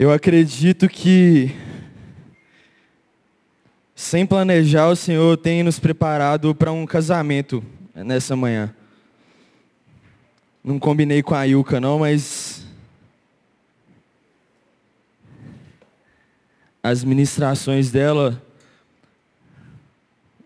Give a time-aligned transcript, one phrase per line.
[0.00, 1.52] Eu acredito que,
[3.96, 8.72] sem planejar, o Senhor tem nos preparado para um casamento nessa manhã.
[10.62, 12.64] Não combinei com a Ilka, não, mas.
[16.80, 18.40] As ministrações dela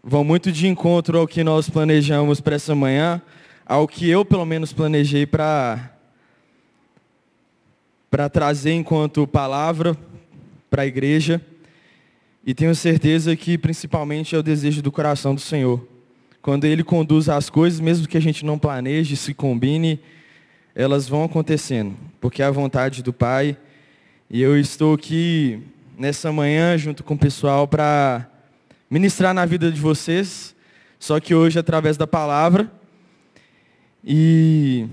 [0.03, 3.21] vão muito de encontro ao que nós planejamos para essa manhã,
[3.67, 5.92] ao que eu, pelo menos, planejei para
[8.13, 9.97] para trazer enquanto palavra
[10.69, 11.41] para a igreja.
[12.45, 15.89] E tenho certeza que principalmente é o desejo do coração do Senhor.
[16.43, 19.99] Quando Ele conduz as coisas, mesmo que a gente não planeje, se combine,
[20.75, 23.57] elas vão acontecendo, porque é a vontade do Pai.
[24.29, 25.63] E eu estou aqui
[25.99, 28.29] nessa manhã junto com o pessoal para
[28.91, 30.55] ministrar na vida de vocês,
[30.99, 32.71] só que hoje através da palavra.
[34.05, 34.87] E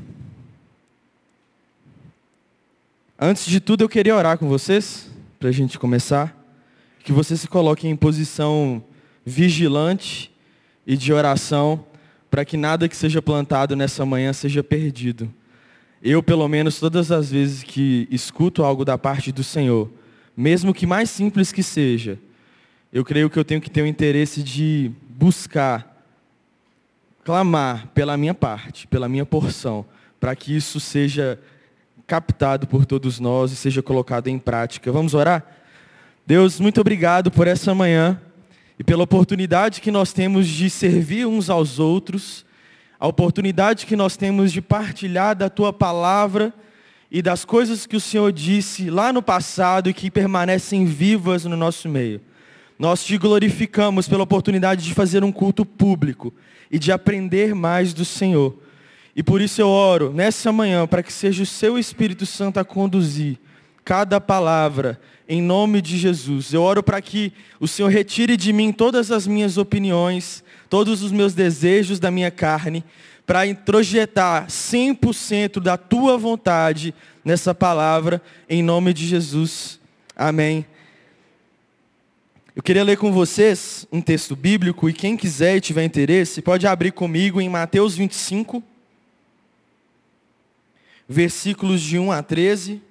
[3.21, 6.33] Antes de tudo, eu queria orar com vocês, para a gente começar.
[7.03, 8.81] Que vocês se coloquem em posição
[9.25, 10.33] vigilante
[10.87, 11.85] e de oração,
[12.31, 15.29] para que nada que seja plantado nessa manhã seja perdido.
[16.01, 19.91] Eu, pelo menos, todas as vezes que escuto algo da parte do Senhor,
[20.35, 22.17] mesmo que mais simples que seja,
[22.93, 26.05] eu creio que eu tenho que ter o interesse de buscar,
[27.25, 29.85] clamar pela minha parte, pela minha porção,
[30.21, 31.37] para que isso seja
[32.09, 34.91] captado por todos nós e seja colocado em prática.
[34.91, 35.45] Vamos orar?
[36.25, 38.19] Deus, muito obrigado por essa manhã
[38.79, 42.43] e pela oportunidade que nós temos de servir uns aos outros,
[42.99, 46.51] a oportunidade que nós temos de partilhar da tua palavra
[47.11, 51.55] e das coisas que o Senhor disse lá no passado e que permanecem vivas no
[51.55, 52.19] nosso meio.
[52.79, 56.33] Nós te glorificamos pela oportunidade de fazer um culto público
[56.71, 58.57] e de aprender mais do Senhor.
[59.19, 62.63] E por isso eu oro nessa manhã para que seja o seu Espírito Santo a
[62.63, 63.37] conduzir
[63.83, 64.97] cada palavra
[65.27, 66.53] em nome de Jesus.
[66.53, 71.11] Eu oro para que o Senhor retire de mim todas as minhas opiniões, todos os
[71.11, 72.81] meus desejos da minha carne,
[73.27, 79.81] para introjetar 100% da tua vontade nessa palavra, em nome de Jesus.
[80.15, 80.65] Amém.
[82.55, 86.65] Eu queria ler com vocês um texto bíblico e quem quiser e tiver interesse, pode
[86.65, 88.63] abrir comigo em Mateus 25
[91.09, 92.81] versículos de 1 a 13.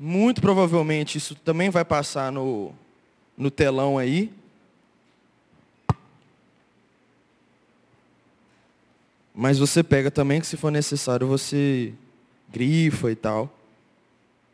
[0.00, 2.72] Muito provavelmente isso também vai passar no,
[3.36, 4.32] no telão aí.
[9.34, 11.92] Mas você pega também que se for necessário você
[12.48, 13.52] grifa e tal.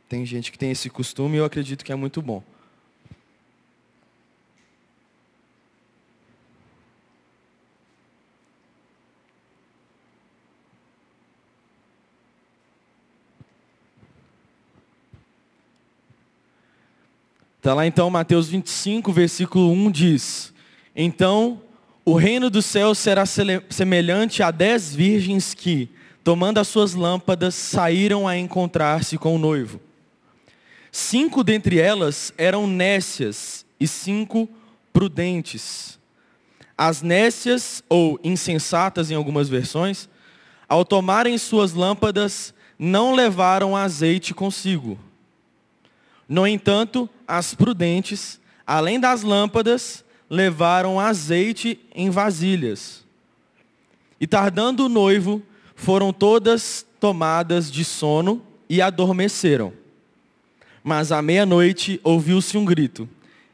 [0.09, 2.43] Tem gente que tem esse costume e eu acredito que é muito bom.
[17.63, 20.53] Está lá então Mateus 25, versículo 1 diz:
[20.97, 21.63] Então
[22.05, 25.89] o reino dos céus será semelhante a dez virgens que,
[26.25, 29.81] tomando as suas lâmpadas, saíram a encontrar-se com o noivo.
[30.91, 34.49] Cinco dentre elas eram nécias e cinco
[34.93, 36.01] prudentes.
[36.77, 40.09] As nécias, ou insensatas em algumas versões,
[40.69, 44.99] ao tomarem suas lâmpadas, não levaram azeite consigo.
[46.29, 53.05] No entanto, as prudentes, além das lâmpadas, levaram azeite em vasilhas.
[54.21, 55.43] E tardando o noivo,
[55.75, 59.73] foram todas tomadas de sono e adormeceram.
[60.83, 63.09] Mas à meia-noite ouviu-se um grito: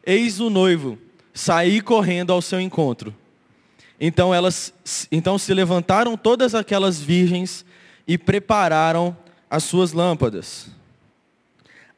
[0.04, 0.98] Eis o noivo,
[1.34, 3.14] saí correndo ao seu encontro.
[4.00, 4.72] Então elas
[5.10, 7.64] então se levantaram todas aquelas virgens
[8.06, 9.16] e prepararam
[9.50, 10.68] as suas lâmpadas.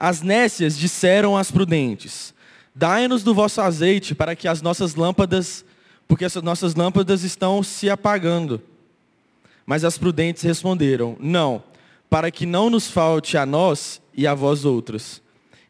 [0.00, 2.32] As nécias disseram às prudentes:
[2.74, 5.62] Dai-nos do vosso azeite para que as nossas lâmpadas,
[6.08, 8.62] porque as nossas lâmpadas estão se apagando.
[9.66, 11.62] Mas as prudentes responderam: Não,
[12.08, 15.20] para que não nos falte a nós e a vós outras.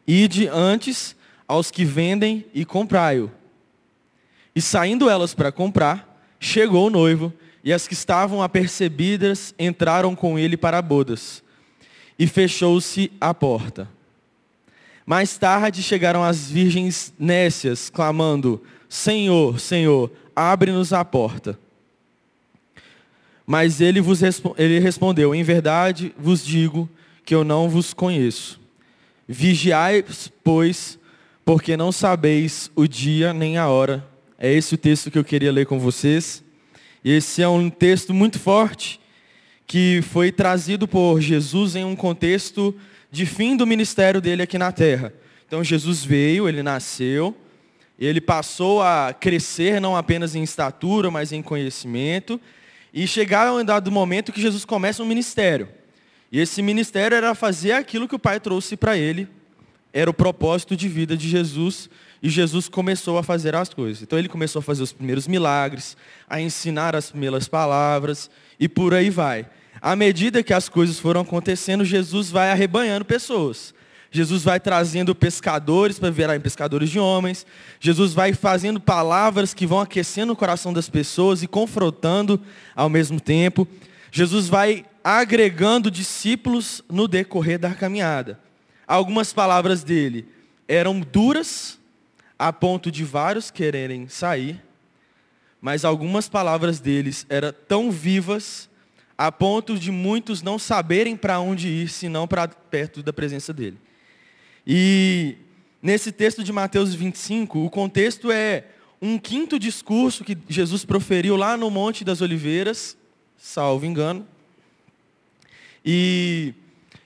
[0.06, 1.16] Ide antes
[1.48, 3.32] aos que vendem e comprai-o.
[4.54, 7.32] E saindo elas para comprar, chegou o noivo,
[7.64, 11.42] e as que estavam apercebidas entraram com ele para bodas.
[12.16, 13.88] E fechou-se a porta.
[15.06, 21.58] Mais tarde chegaram as virgens nécias, clamando: Senhor, Senhor, abre-nos a porta.
[23.46, 24.20] Mas ele, vos,
[24.56, 26.88] ele respondeu: Em verdade vos digo
[27.24, 28.60] que eu não vos conheço.
[29.26, 30.04] Vigiai,
[30.42, 30.98] pois,
[31.44, 34.06] porque não sabeis o dia nem a hora.
[34.38, 36.42] É esse o texto que eu queria ler com vocês.
[37.04, 39.00] E esse é um texto muito forte
[39.66, 42.74] que foi trazido por Jesus em um contexto
[43.10, 45.12] de fim do ministério dele aqui na terra.
[45.46, 47.36] Então Jesus veio, ele nasceu,
[47.98, 52.40] ele passou a crescer não apenas em estatura, mas em conhecimento,
[52.94, 55.68] e chegar a um dado momento que Jesus começa um ministério.
[56.32, 59.28] E esse ministério era fazer aquilo que o Pai trouxe para ele,
[59.92, 61.90] era o propósito de vida de Jesus,
[62.22, 64.02] e Jesus começou a fazer as coisas.
[64.02, 65.96] Então ele começou a fazer os primeiros milagres,
[66.28, 69.46] a ensinar as primeiras palavras, e por aí vai.
[69.80, 73.74] À medida que as coisas foram acontecendo, Jesus vai arrebanhando pessoas.
[74.10, 77.46] Jesus vai trazendo pescadores para virarem pescadores de homens.
[77.78, 82.40] Jesus vai fazendo palavras que vão aquecendo o coração das pessoas e confrontando
[82.74, 83.66] ao mesmo tempo.
[84.10, 88.38] Jesus vai agregando discípulos no decorrer da caminhada.
[88.86, 90.26] Algumas palavras dele
[90.66, 91.78] eram duras,
[92.38, 94.62] a ponto de vários quererem sair,
[95.60, 98.69] mas algumas palavras deles eram tão vivas,
[99.20, 103.76] a ponto de muitos não saberem para onde ir, senão para perto da presença dele.
[104.66, 105.36] E
[105.82, 108.64] nesse texto de Mateus 25, o contexto é
[109.00, 112.96] um quinto discurso que Jesus proferiu lá no Monte das Oliveiras,
[113.36, 114.26] salvo engano.
[115.84, 116.54] E,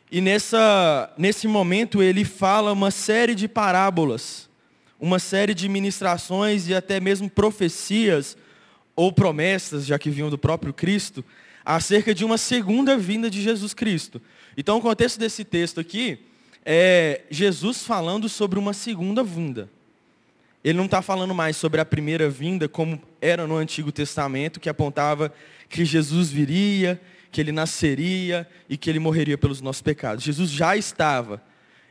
[0.09, 4.49] e nessa, nesse momento ele fala uma série de parábolas,
[5.01, 8.37] uma série de ministrações e até mesmo profecias
[8.95, 11.25] ou promessas, já que vinham do próprio Cristo,
[11.65, 14.21] acerca de uma segunda vinda de Jesus Cristo.
[14.57, 16.19] Então o contexto desse texto aqui
[16.65, 19.69] é Jesus falando sobre uma segunda vinda.
[20.63, 24.69] Ele não está falando mais sobre a primeira vinda, como era no Antigo Testamento, que
[24.69, 25.33] apontava
[25.69, 27.01] que Jesus viria,
[27.31, 30.25] que ele nasceria e que ele morreria pelos nossos pecados.
[30.25, 31.43] Jesus já estava.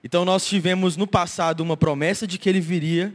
[0.03, 3.13] Então nós tivemos no passado uma promessa de que ele viria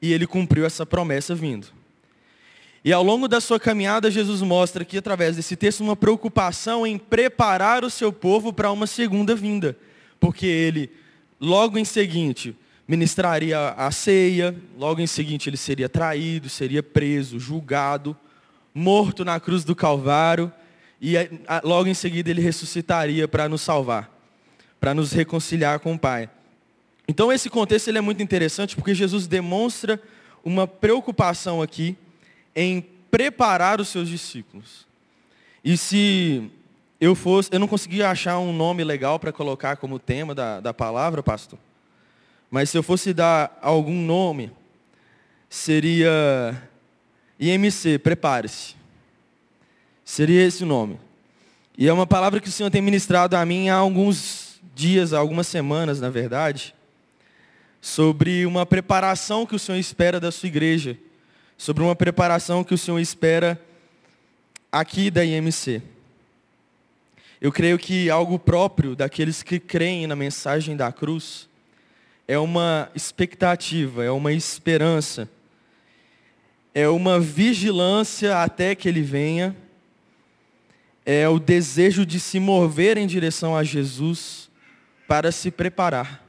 [0.00, 1.68] e ele cumpriu essa promessa vindo.
[2.84, 6.98] E ao longo da sua caminhada, Jesus mostra aqui, através desse texto, uma preocupação em
[6.98, 9.76] preparar o seu povo para uma segunda vinda
[10.24, 10.90] porque ele,
[11.38, 12.56] logo em seguinte,
[12.88, 18.16] ministraria a ceia, logo em seguinte ele seria traído, seria preso, julgado,
[18.74, 20.50] morto na cruz do Calvário,
[20.98, 21.12] e
[21.62, 24.10] logo em seguida ele ressuscitaria para nos salvar,
[24.80, 26.30] para nos reconciliar com o Pai.
[27.06, 30.00] Então esse contexto ele é muito interessante porque Jesus demonstra
[30.42, 31.98] uma preocupação aqui
[32.54, 32.80] em
[33.10, 34.86] preparar os seus discípulos.
[35.64, 36.50] E se
[37.00, 40.74] eu fosse, eu não conseguia achar um nome legal para colocar como tema da, da
[40.74, 41.58] palavra, pastor.
[42.50, 44.52] Mas se eu fosse dar algum nome,
[45.48, 46.62] seria
[47.38, 48.76] IMC, prepare-se.
[50.04, 50.98] Seria esse o nome.
[51.76, 55.18] E é uma palavra que o Senhor tem ministrado a mim há alguns dias, há
[55.18, 56.74] algumas semanas, na verdade,
[57.80, 60.96] sobre uma preparação que o Senhor espera da sua igreja,
[61.64, 63.58] sobre uma preparação que o Senhor espera
[64.70, 65.80] aqui da IMC.
[67.40, 71.48] Eu creio que algo próprio daqueles que creem na mensagem da cruz
[72.28, 75.26] é uma expectativa, é uma esperança,
[76.74, 79.56] é uma vigilância até que ele venha,
[81.06, 84.50] é o desejo de se mover em direção a Jesus
[85.08, 86.22] para se preparar.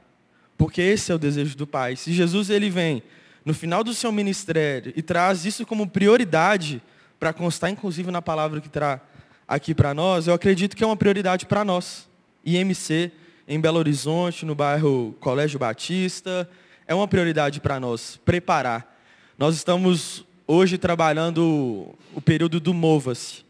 [0.56, 1.94] Porque esse é o desejo do Pai.
[1.94, 3.02] Se Jesus ele vem
[3.46, 6.82] no final do seu ministério e traz isso como prioridade,
[7.18, 9.00] para constar inclusive na palavra que traz
[9.46, 12.08] aqui para nós, eu acredito que é uma prioridade para nós.
[12.44, 13.12] IMC
[13.46, 16.50] em Belo Horizonte, no bairro Colégio Batista,
[16.88, 18.98] é uma prioridade para nós, preparar.
[19.38, 23.44] Nós estamos hoje trabalhando o período do Mova-se.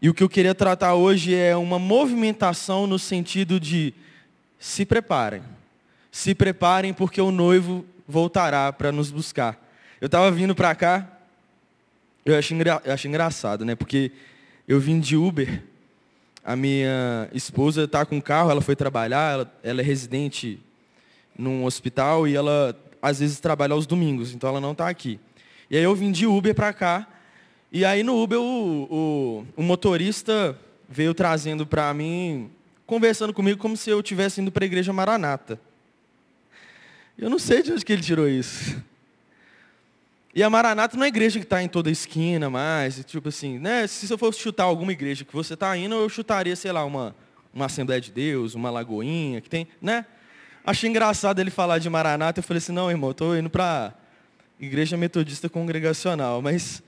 [0.00, 3.92] E o que eu queria tratar hoje é uma movimentação no sentido de
[4.56, 5.42] se preparem.
[6.12, 9.60] Se preparem porque o noivo voltará para nos buscar.
[10.00, 11.08] Eu estava vindo para cá,
[12.24, 12.80] eu achei, engra...
[12.84, 13.74] eu achei engraçado, né?
[13.74, 14.12] Porque
[14.66, 15.62] eu vim de Uber.
[16.44, 20.60] A minha esposa está com carro, ela foi trabalhar, ela, ela, é residente
[21.36, 25.18] num hospital e ela às vezes trabalha aos domingos, então ela não está aqui.
[25.70, 27.08] E aí eu vim de Uber para cá,
[27.72, 30.58] e aí no Uber o, o, o motorista
[30.88, 32.50] veio trazendo para mim,
[32.86, 35.58] conversando comigo como se eu estivesse indo para a igreja Maranata.
[37.16, 38.82] Eu não sei de onde que ele tirou isso.
[40.34, 43.86] E a Maranata não é igreja que está em toda esquina mais, tipo assim, né?
[43.86, 47.14] Se eu fosse chutar alguma igreja que você está indo, eu chutaria, sei lá, uma,
[47.54, 50.04] uma Assembleia de Deus, uma Lagoinha, que tem, né?
[50.66, 53.94] Achei engraçado ele falar de Maranata, eu falei assim, não, irmão, estou indo para
[54.58, 56.82] Igreja Metodista Congregacional, mas,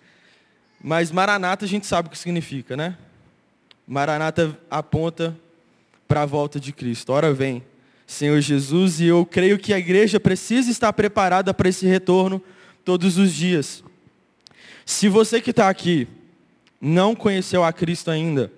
[0.82, 2.96] mas Maranata a gente sabe o que significa, né?
[3.86, 5.38] Maranata aponta
[6.08, 7.12] para a volta de Cristo.
[7.12, 7.62] Ora vem,
[8.06, 12.40] Senhor Jesus, e eu creio que a igreja precisa estar preparada para esse retorno,
[12.84, 13.82] todos os dias.
[14.84, 16.06] Se você que está aqui
[16.80, 18.52] não conheceu a Cristo ainda,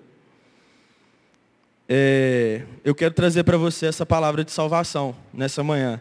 [1.89, 5.99] é, eu quero trazer para você essa palavra de salvação nessa manhã.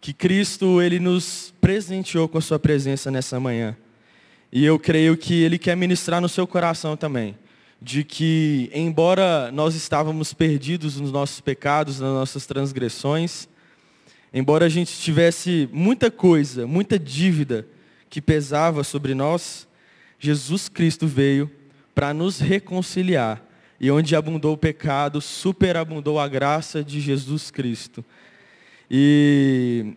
[0.00, 3.76] Que Cristo, Ele nos presenteou com a sua presença nessa manhã.
[4.52, 7.36] E eu creio que Ele quer ministrar no seu coração também.
[7.82, 13.48] De que, embora nós estávamos perdidos nos nossos pecados, nas nossas transgressões,
[14.34, 17.66] embora a gente tivesse muita coisa, muita dívida
[18.10, 19.66] que pesava sobre nós,
[20.18, 21.50] Jesus Cristo veio
[21.94, 23.42] para nos reconciliar
[23.80, 28.04] e onde abundou o pecado, superabundou a graça de Jesus Cristo.
[28.90, 29.94] E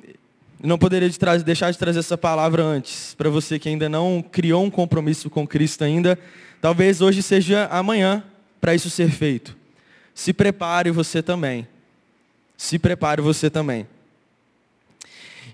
[0.62, 4.63] não poderia de deixar de trazer essa palavra antes, para você que ainda não criou
[4.63, 6.17] um compromisso com Cristo ainda,
[6.62, 8.24] talvez hoje seja amanhã
[8.62, 9.55] para isso ser feito.
[10.13, 11.67] Se prepare você também.
[12.55, 13.88] Se prepare você também.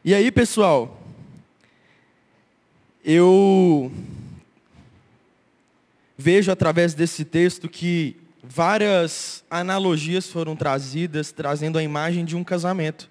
[0.03, 1.01] E aí, pessoal,
[3.03, 3.91] eu
[6.17, 13.09] vejo através desse texto que várias analogias foram trazidas, trazendo a imagem de um casamento,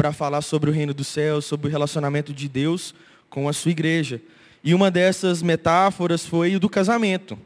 [0.00, 2.94] para falar sobre o reino dos céus, sobre o relacionamento de Deus
[3.28, 4.18] com a sua igreja.
[4.64, 7.38] E uma dessas metáforas foi o do casamento.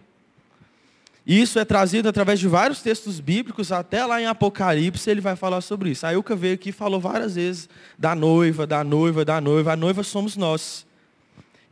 [1.27, 5.35] E isso é trazido através de vários textos bíblicos, até lá em Apocalipse ele vai
[5.35, 6.07] falar sobre isso.
[6.07, 7.69] A Ilka veio aqui e falou várias vezes
[7.99, 9.73] da noiva, da noiva, da noiva.
[9.73, 10.87] A noiva somos nós.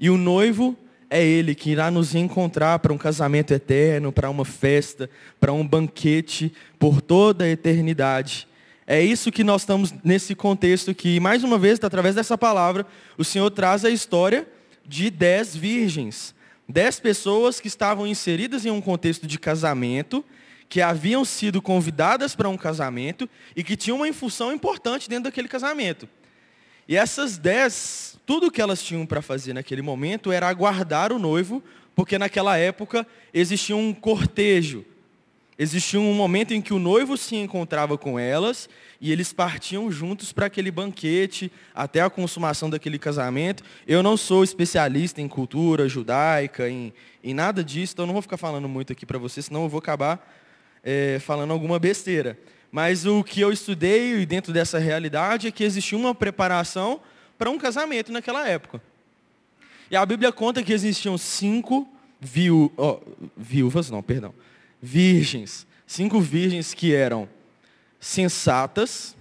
[0.01, 0.77] E o noivo
[1.09, 5.09] é Ele que irá nos encontrar para um casamento eterno, para uma festa,
[5.39, 8.49] para um banquete por toda a eternidade.
[8.87, 12.87] É isso que nós estamos nesse contexto que, mais uma vez, através dessa palavra,
[13.17, 14.47] o Senhor traz a história
[14.85, 16.35] de dez virgens.
[16.69, 20.25] Dez pessoas que estavam inseridas em um contexto de casamento,
[20.69, 25.47] que haviam sido convidadas para um casamento e que tinham uma função importante dentro daquele
[25.47, 26.09] casamento.
[26.89, 31.63] E essas dez, tudo que elas tinham para fazer naquele momento era aguardar o noivo,
[31.95, 34.85] porque naquela época existia um cortejo.
[35.59, 38.69] Existia um momento em que o noivo se encontrava com elas
[39.01, 43.63] e eles partiam juntos para aquele banquete até a consumação daquele casamento.
[43.87, 46.93] Eu não sou especialista em cultura judaica, em,
[47.23, 49.79] em nada disso, então não vou ficar falando muito aqui para vocês, senão eu vou
[49.79, 50.27] acabar
[50.83, 52.39] é, falando alguma besteira.
[52.71, 57.01] Mas o que eu estudei dentro dessa realidade é que existia uma preparação
[57.37, 58.81] para um casamento naquela época.
[59.91, 61.87] E a Bíblia conta que existiam cinco
[62.79, 63.01] oh,
[63.37, 64.33] viúvas, não, perdão,
[64.83, 65.67] virgens.
[65.87, 67.29] Cinco virgens que eram
[68.01, 69.17] sensatas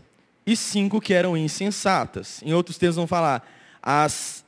[0.46, 2.42] e cinco que eram insensatas.
[2.44, 3.48] Em outros textos vão falar
[3.82, 4.44] as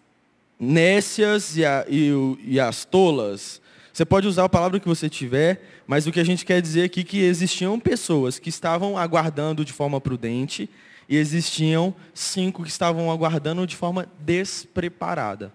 [0.59, 2.11] nécias e, a, e,
[2.43, 3.61] e as tolas,
[3.93, 6.85] você pode usar a palavra que você tiver, mas o que a gente quer dizer
[6.85, 10.67] aqui é que existiam pessoas que estavam aguardando de forma prudente
[11.07, 15.53] e existiam cinco que estavam aguardando de forma despreparada.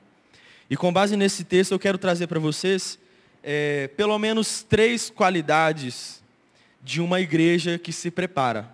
[0.71, 2.97] E com base nesse texto eu quero trazer para vocês
[3.51, 6.23] é, pelo menos três qualidades
[6.83, 8.69] de uma igreja que se prepara.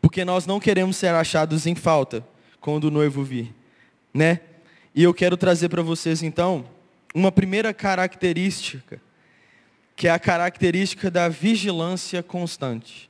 [0.00, 2.26] Porque nós não queremos ser achados em falta
[2.60, 3.54] quando o noivo vir,
[4.12, 4.40] né?
[4.92, 6.68] E eu quero trazer para vocês então
[7.14, 9.00] uma primeira característica,
[9.94, 13.08] que é a característica da vigilância constante.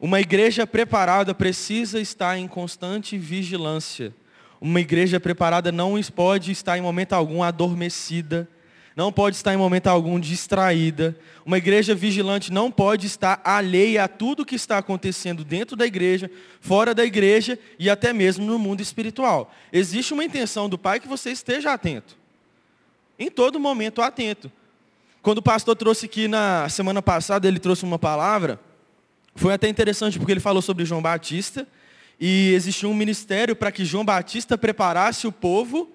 [0.00, 4.12] Uma igreja preparada precisa estar em constante vigilância.
[4.60, 8.48] Uma igreja preparada não pode estar em momento algum adormecida,
[8.96, 11.16] não pode estar em momento algum distraída.
[11.46, 16.30] Uma igreja vigilante não pode estar alheia a tudo que está acontecendo dentro da igreja,
[16.60, 19.54] fora da igreja e até mesmo no mundo espiritual.
[19.72, 22.18] Existe uma intenção do Pai que você esteja atento
[23.18, 24.50] em todo momento atento.
[25.20, 28.60] Quando o pastor trouxe aqui na semana passada, ele trouxe uma palavra,
[29.34, 31.66] foi até interessante porque ele falou sobre João Batista
[32.20, 35.90] e existia um ministério para que João Batista preparasse o povo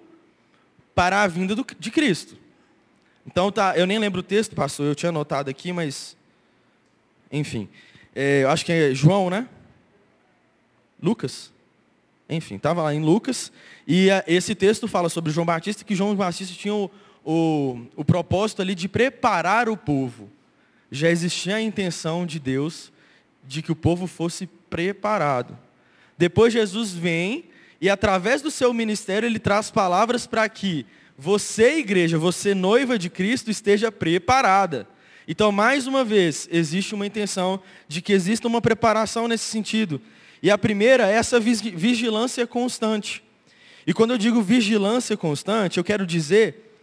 [0.94, 2.36] para a vinda do, de Cristo.
[3.26, 6.16] Então tá, eu nem lembro o texto, pastor, eu tinha anotado aqui, mas
[7.30, 7.68] enfim,
[8.14, 9.48] é, eu acho que é João, né?
[11.02, 11.52] Lucas?
[12.28, 13.52] Enfim, estava lá em Lucas,
[13.86, 16.90] e a, esse texto fala sobre João Batista, que João Batista tinha o,
[17.24, 20.30] o, o propósito ali de preparar o povo.
[20.90, 22.92] Já existia a intenção de Deus
[23.46, 25.58] de que o povo fosse preparado.
[26.16, 27.44] Depois Jesus vem
[27.80, 33.08] e através do seu ministério ele traz palavras para que você, igreja, você noiva de
[33.08, 34.86] Cristo, esteja preparada.
[35.26, 40.00] Então, mais uma vez, existe uma intenção de que exista uma preparação nesse sentido.
[40.42, 43.22] E a primeira é essa vigilância constante.
[43.86, 46.78] E quando eu digo vigilância constante, eu quero dizer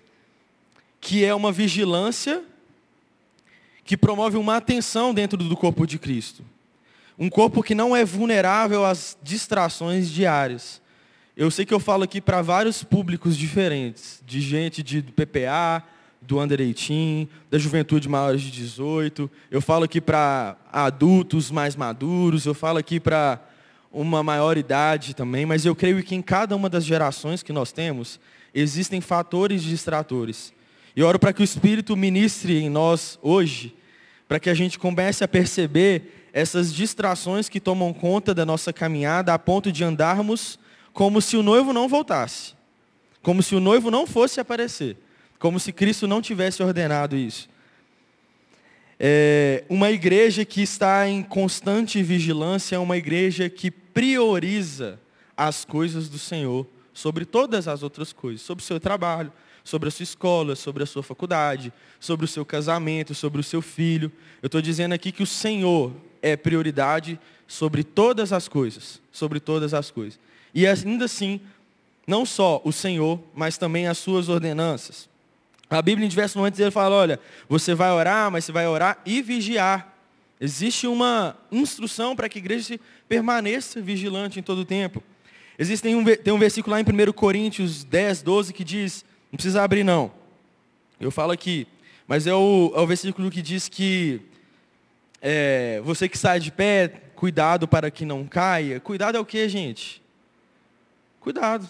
[0.99, 2.43] que é uma vigilância
[3.83, 6.43] que promove uma atenção dentro do corpo de Cristo.
[7.17, 10.81] Um corpo que não é vulnerável às distrações diárias.
[11.35, 15.83] Eu sei que eu falo aqui para vários públicos diferentes, de gente de PPA,
[16.21, 19.29] do under 18, da juventude maiores de 18.
[19.49, 23.39] Eu falo aqui para adultos mais maduros, eu falo aqui para
[23.91, 27.71] uma maior idade também, mas eu creio que em cada uma das gerações que nós
[27.71, 28.19] temos,
[28.53, 30.53] existem fatores distratores.
[30.95, 33.75] E oro para que o Espírito ministre em nós hoje,
[34.27, 39.33] para que a gente comece a perceber essas distrações que tomam conta da nossa caminhada
[39.33, 40.57] a ponto de andarmos
[40.93, 42.53] como se o noivo não voltasse,
[43.21, 44.97] como se o noivo não fosse aparecer,
[45.39, 47.49] como se Cristo não tivesse ordenado isso.
[48.99, 54.99] É, uma igreja que está em constante vigilância é uma igreja que prioriza
[55.35, 59.33] as coisas do Senhor sobre todas as outras coisas, sobre o seu trabalho,
[59.63, 63.61] sobre a sua escola, sobre a sua faculdade, sobre o seu casamento, sobre o seu
[63.61, 64.11] filho.
[64.41, 69.73] Eu estou dizendo aqui que o Senhor é prioridade sobre todas as coisas, sobre todas
[69.73, 70.19] as coisas.
[70.53, 71.39] E ainda assim,
[72.05, 75.09] não só o Senhor, mas também as suas ordenanças.
[75.69, 78.99] A Bíblia, em diversos momentos, ele fala: olha, você vai orar, mas você vai orar
[79.05, 79.95] e vigiar.
[80.39, 85.01] Existe uma instrução para que a igreja permaneça vigilante em todo o tempo.
[85.57, 89.61] Existe um, tem um versículo lá em 1 Coríntios 10, 12 que diz, não precisa
[89.61, 90.11] abrir não,
[90.99, 91.67] eu falo aqui,
[92.07, 94.21] mas é o, é o versículo que diz que
[95.21, 98.79] é, você que sai de pé, cuidado para que não caia.
[98.79, 100.01] Cuidado é o que, gente?
[101.19, 101.67] Cuidado.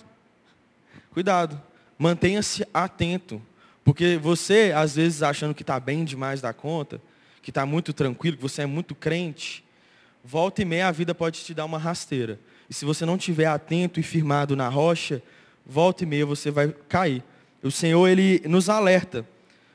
[1.12, 1.62] Cuidado.
[1.98, 3.42] Mantenha-se atento.
[3.84, 7.02] Porque você, às vezes, achando que está bem demais da conta,
[7.42, 9.64] que está muito tranquilo, que você é muito crente,
[10.24, 12.40] volta e meia a vida pode te dar uma rasteira.
[12.70, 15.22] E se você não estiver atento e firmado na rocha,
[15.66, 17.24] volta e meia você vai cair.
[17.62, 19.26] O Senhor, Ele nos alerta.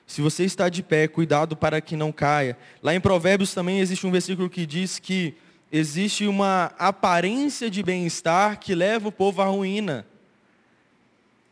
[0.06, 2.56] Se você está de pé, cuidado para que não caia.
[2.80, 5.34] Lá em Provérbios também existe um versículo que diz que
[5.70, 10.06] existe uma aparência de bem-estar que leva o povo à ruína.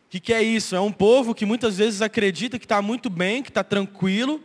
[0.06, 0.76] O que, que é isso?
[0.76, 4.40] É um povo que muitas vezes acredita que está muito bem, que está tranquilo,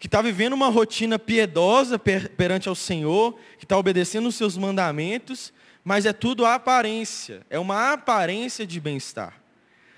[0.00, 4.56] que está vivendo uma rotina piedosa per, perante ao Senhor, que está obedecendo os seus
[4.56, 5.52] mandamentos,
[5.84, 9.40] mas é tudo aparência, é uma aparência de bem-estar.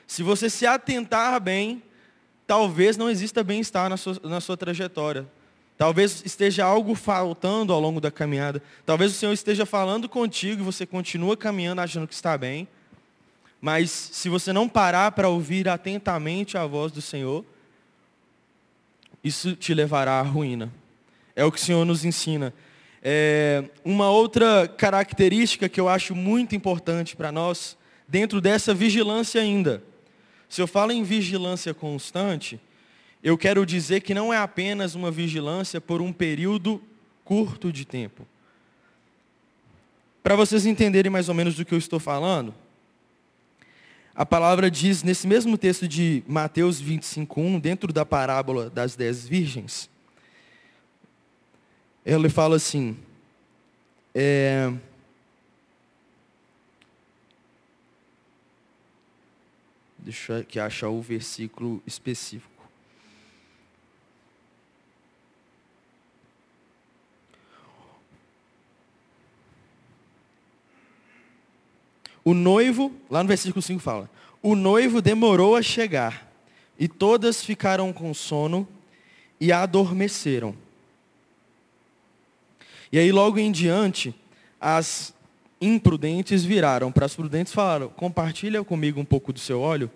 [0.07, 1.83] Se você se atentar bem,
[2.47, 5.27] talvez não exista bem-estar na sua, na sua trajetória.
[5.77, 8.63] Talvez esteja algo faltando ao longo da caminhada.
[8.87, 12.69] Talvez o Senhor esteja falando contigo e você continua caminhando achando que está bem.
[13.61, 17.45] Mas se você não parar para ouvir atentamente a voz do Senhor,
[19.23, 20.73] isso te levará à ruína.
[21.35, 22.55] É o que o Senhor nos ensina.
[23.03, 27.77] É, uma outra característica que eu acho muito importante para nós,
[28.07, 29.83] dentro dessa vigilância ainda.
[30.55, 32.61] Se eu falo em vigilância constante,
[33.25, 36.81] eu quero dizer que não é apenas uma vigilância por um período
[37.25, 38.25] curto de tempo.
[40.23, 42.55] Para vocês entenderem mais ou menos do que eu estou falando,
[44.15, 49.91] a palavra diz nesse mesmo texto de Mateus 25:1, dentro da parábola das dez virgens,
[52.07, 52.97] ele fala assim,
[54.15, 54.73] é,
[60.05, 62.53] deixa aqui achar o versículo específico.
[72.23, 74.11] O noivo, lá no versículo 5 fala:
[74.43, 76.31] O noivo demorou a chegar,
[76.79, 78.69] e todas ficaram com sono
[79.41, 80.55] e adormeceram.
[82.93, 84.15] E aí, logo em diante,
[84.61, 85.14] as
[85.65, 89.91] imprudentes viraram para as prudentes e falaram: Compartilha comigo um pouco do seu óleo.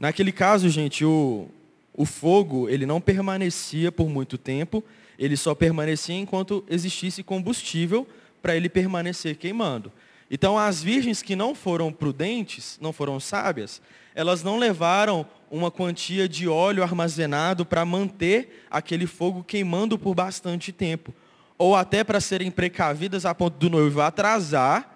[0.00, 1.46] Naquele caso, gente, o,
[1.94, 4.82] o fogo ele não permanecia por muito tempo,
[5.18, 8.06] ele só permanecia enquanto existisse combustível
[8.40, 9.92] para ele permanecer queimando.
[10.30, 13.82] Então, as virgens que não foram prudentes, não foram sábias,
[14.14, 20.72] elas não levaram uma quantia de óleo armazenado para manter aquele fogo queimando por bastante
[20.72, 21.14] tempo.
[21.58, 24.91] Ou até para serem precavidas a ponto do noivo atrasar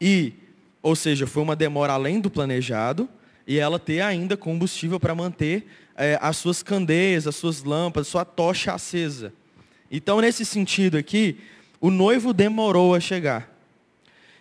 [0.00, 0.32] e,
[0.82, 3.08] ou seja, foi uma demora além do planejado,
[3.46, 8.24] e ela ter ainda combustível para manter é, as suas candeias, as suas lâmpadas, sua
[8.24, 9.32] tocha acesa.
[9.90, 11.38] Então, nesse sentido aqui,
[11.80, 13.50] o noivo demorou a chegar.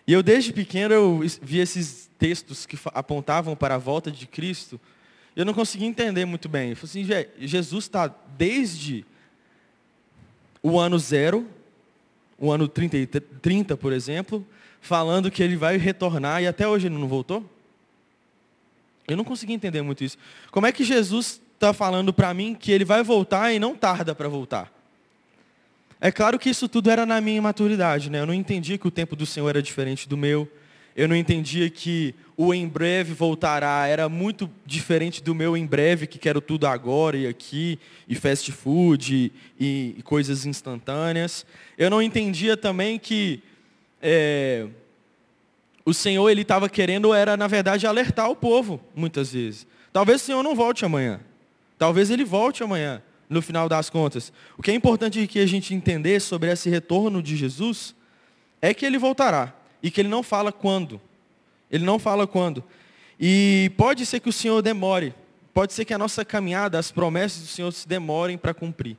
[0.06, 4.80] E eu desde pequeno eu vi esses textos que apontavam para a volta de Cristo.
[5.36, 6.72] Eu não conseguia entender muito bem.
[6.72, 9.06] Eu falei assim, Jesus está desde
[10.62, 11.48] o ano zero,
[12.38, 14.46] o ano 30, 30, por exemplo,
[14.82, 17.44] falando que ele vai retornar e até hoje ele não voltou?
[19.08, 20.18] Eu não conseguia entender muito isso.
[20.52, 24.14] Como é que Jesus está falando para mim que ele vai voltar e não tarda
[24.14, 24.72] para voltar?
[26.00, 28.22] É claro que isso tudo era na minha imaturidade, né?
[28.22, 30.50] Eu não entendia que o tempo do Senhor era diferente do meu.
[30.96, 36.08] Eu não entendia que o em breve voltará era muito diferente do meu em breve,
[36.08, 41.46] que quero tudo agora e aqui, e fast food, e, e coisas instantâneas.
[41.78, 43.42] Eu não entendia também que
[44.02, 44.68] é,
[45.86, 49.66] o Senhor ele estava querendo, era na verdade alertar o povo, muitas vezes.
[49.92, 51.20] Talvez o Senhor não volte amanhã.
[51.78, 54.32] Talvez ele volte amanhã, no final das contas.
[54.58, 57.96] O que é importante que a gente entender sobre esse retorno de Jesus
[58.62, 61.00] é que ele voltará e que ele não fala quando.
[61.72, 62.64] Ele não fala quando.
[63.20, 65.14] E pode ser que o Senhor demore.
[65.54, 68.98] Pode ser que a nossa caminhada, as promessas do Senhor se demorem para cumprir.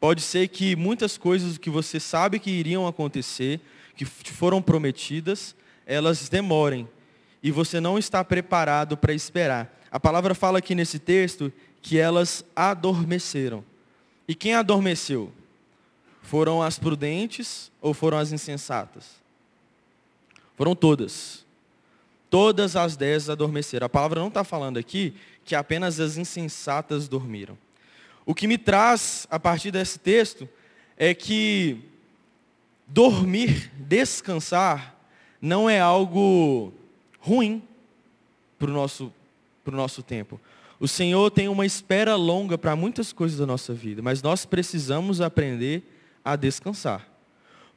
[0.00, 3.60] Pode ser que muitas coisas que você sabe que iriam acontecer,
[3.96, 5.56] que foram prometidas,
[5.86, 6.88] elas demorem.
[7.42, 9.80] E você não está preparado para esperar.
[9.90, 13.64] A palavra fala aqui nesse texto que elas adormeceram.
[14.28, 15.32] E quem adormeceu?
[16.20, 19.14] Foram as prudentes ou foram as insensatas?
[20.56, 21.44] Foram todas.
[22.28, 23.86] Todas as dez adormeceram.
[23.86, 27.56] A palavra não está falando aqui que apenas as insensatas dormiram.
[28.24, 30.48] O que me traz, a partir desse texto,
[30.96, 31.80] é que
[32.86, 34.96] dormir, descansar,
[35.40, 36.72] não é algo
[37.18, 37.62] ruim
[38.58, 39.12] para o nosso,
[39.66, 40.40] nosso tempo.
[40.78, 45.20] O Senhor tem uma espera longa para muitas coisas da nossa vida, mas nós precisamos
[45.20, 45.82] aprender
[46.24, 47.08] a descansar.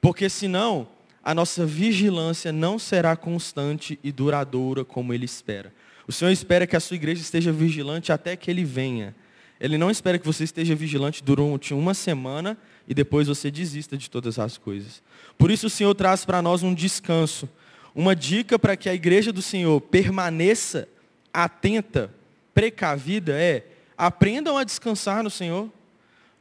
[0.01, 0.87] Porque senão,
[1.23, 5.73] a nossa vigilância não será constante e duradoura como Ele espera.
[6.07, 9.15] O Senhor espera que a sua igreja esteja vigilante até que Ele venha.
[9.59, 12.57] Ele não espera que você esteja vigilante durante uma semana
[12.89, 15.03] e depois você desista de todas as coisas.
[15.37, 17.47] Por isso o Senhor traz para nós um descanso,
[17.93, 20.89] uma dica para que a igreja do Senhor permaneça
[21.31, 22.11] atenta,
[22.51, 23.63] precavida, é
[23.95, 25.69] aprendam a descansar no Senhor.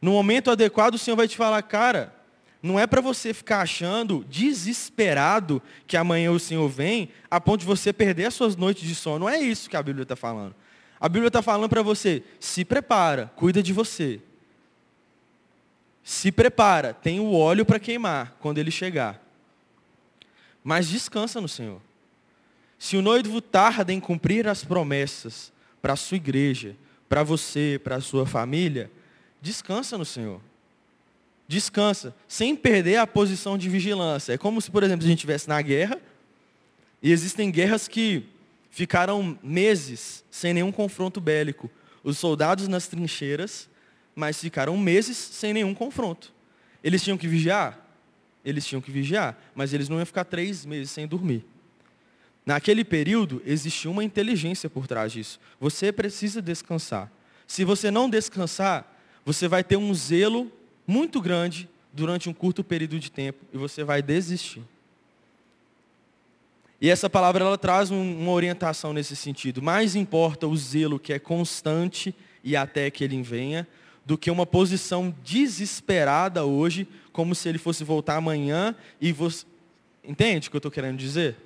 [0.00, 2.14] No momento adequado o Senhor vai te falar, cara,
[2.62, 7.66] não é para você ficar achando, desesperado, que amanhã o Senhor vem, a ponto de
[7.66, 9.20] você perder as suas noites de sono.
[9.20, 10.54] Não é isso que a Bíblia está falando.
[10.98, 14.20] A Bíblia está falando para você, se prepara, cuida de você.
[16.08, 19.22] Se prepara, tem o óleo para queimar quando ele chegar.
[20.64, 21.82] Mas descansa no Senhor.
[22.78, 26.74] Se o noivo tarda em cumprir as promessas para a sua igreja,
[27.10, 28.90] para você, para a sua família,
[29.42, 30.40] descansa no Senhor.
[31.46, 34.32] Descansa, sem perder a posição de vigilância.
[34.32, 36.00] É como se, por exemplo, a gente estivesse na guerra,
[37.02, 38.24] e existem guerras que
[38.70, 41.70] ficaram meses sem nenhum confronto bélico.
[42.02, 43.67] Os soldados nas trincheiras,
[44.18, 46.34] mas ficaram meses sem nenhum confronto.
[46.82, 47.78] Eles tinham que vigiar?
[48.44, 51.44] Eles tinham que vigiar, mas eles não iam ficar três meses sem dormir.
[52.44, 55.38] Naquele período, existia uma inteligência por trás disso.
[55.60, 57.12] Você precisa descansar.
[57.46, 58.92] Se você não descansar,
[59.24, 60.50] você vai ter um zelo
[60.84, 64.64] muito grande durante um curto período de tempo e você vai desistir.
[66.80, 69.62] E essa palavra ela traz um, uma orientação nesse sentido.
[69.62, 73.66] Mais importa o zelo que é constante e até que ele venha,
[74.08, 79.44] do que uma posição desesperada hoje, como se ele fosse voltar amanhã e você.
[80.02, 81.36] Entende o que eu estou querendo dizer?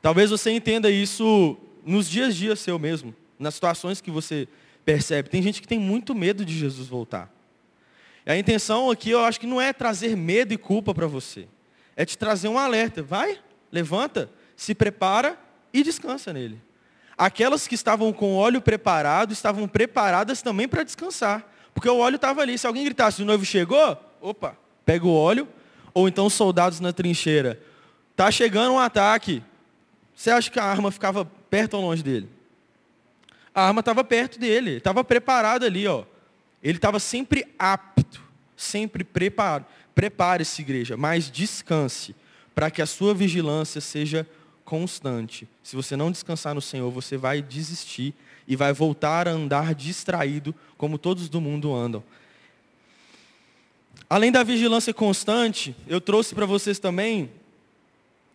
[0.00, 4.46] Talvez você entenda isso nos dias a dias seu mesmo, nas situações que você
[4.84, 5.28] percebe.
[5.28, 7.28] Tem gente que tem muito medo de Jesus voltar.
[8.24, 11.48] E a intenção aqui, eu acho que não é trazer medo e culpa para você.
[11.96, 13.02] É te trazer um alerta.
[13.02, 13.40] Vai,
[13.72, 15.36] levanta, se prepara
[15.72, 16.62] e descansa nele.
[17.16, 21.50] Aquelas que estavam com óleo preparado, estavam preparadas também para descansar.
[21.72, 22.58] Porque o óleo estava ali.
[22.58, 25.48] Se alguém gritasse, o noivo chegou, opa, pega o óleo.
[25.94, 27.60] Ou então os soldados na trincheira.
[28.10, 29.42] Está chegando um ataque.
[30.14, 32.28] Você acha que a arma ficava perto ou longe dele?
[33.54, 36.04] A arma estava perto dele, estava preparado ali, ó.
[36.62, 38.20] Ele estava sempre apto,
[38.54, 39.64] sempre preparado.
[39.94, 42.14] Prepare-se, igreja, mas descanse
[42.54, 44.26] para que a sua vigilância seja
[44.66, 45.48] constante.
[45.62, 48.12] Se você não descansar no Senhor, você vai desistir
[48.46, 52.02] e vai voltar a andar distraído, como todos do mundo andam.
[54.10, 57.30] Além da vigilância constante, eu trouxe para vocês também,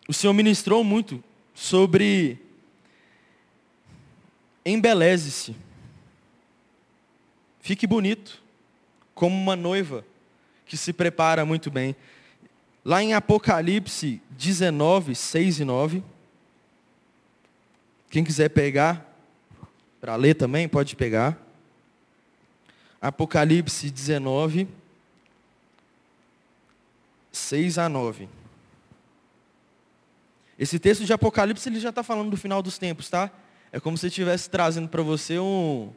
[0.08, 1.22] o Senhor ministrou muito
[1.54, 2.38] sobre
[4.64, 5.54] embeleze-se.
[7.60, 8.42] Fique bonito,
[9.14, 10.04] como uma noiva
[10.66, 11.94] que se prepara muito bem.
[12.84, 16.02] Lá em Apocalipse 19, 6 e 9.
[18.12, 19.10] Quem quiser pegar,
[19.98, 21.40] para ler também, pode pegar.
[23.00, 24.68] Apocalipse 19,
[27.32, 28.28] 6 a 9.
[30.58, 33.30] Esse texto de Apocalipse ele já está falando do final dos tempos, tá?
[33.72, 35.90] É como se estivesse trazendo para você um,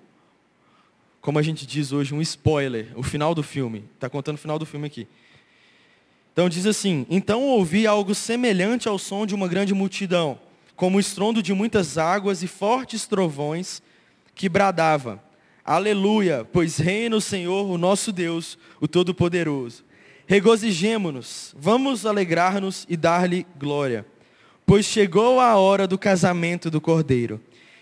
[1.19, 3.83] como a gente diz hoje, um spoiler, o final do filme.
[3.93, 5.05] Está contando o final do filme aqui.
[6.31, 10.39] Então diz assim: Então ouvi algo semelhante ao som de uma grande multidão,
[10.75, 13.81] como o estrondo de muitas águas e fortes trovões,
[14.33, 15.23] que bradava:
[15.63, 19.83] Aleluia, pois reina o Senhor, o nosso Deus, o Todo-Poderoso.
[20.27, 24.05] Regozijemo-nos, vamos alegrar-nos e dar-lhe glória,
[24.65, 27.39] pois chegou a hora do casamento do Cordeiro,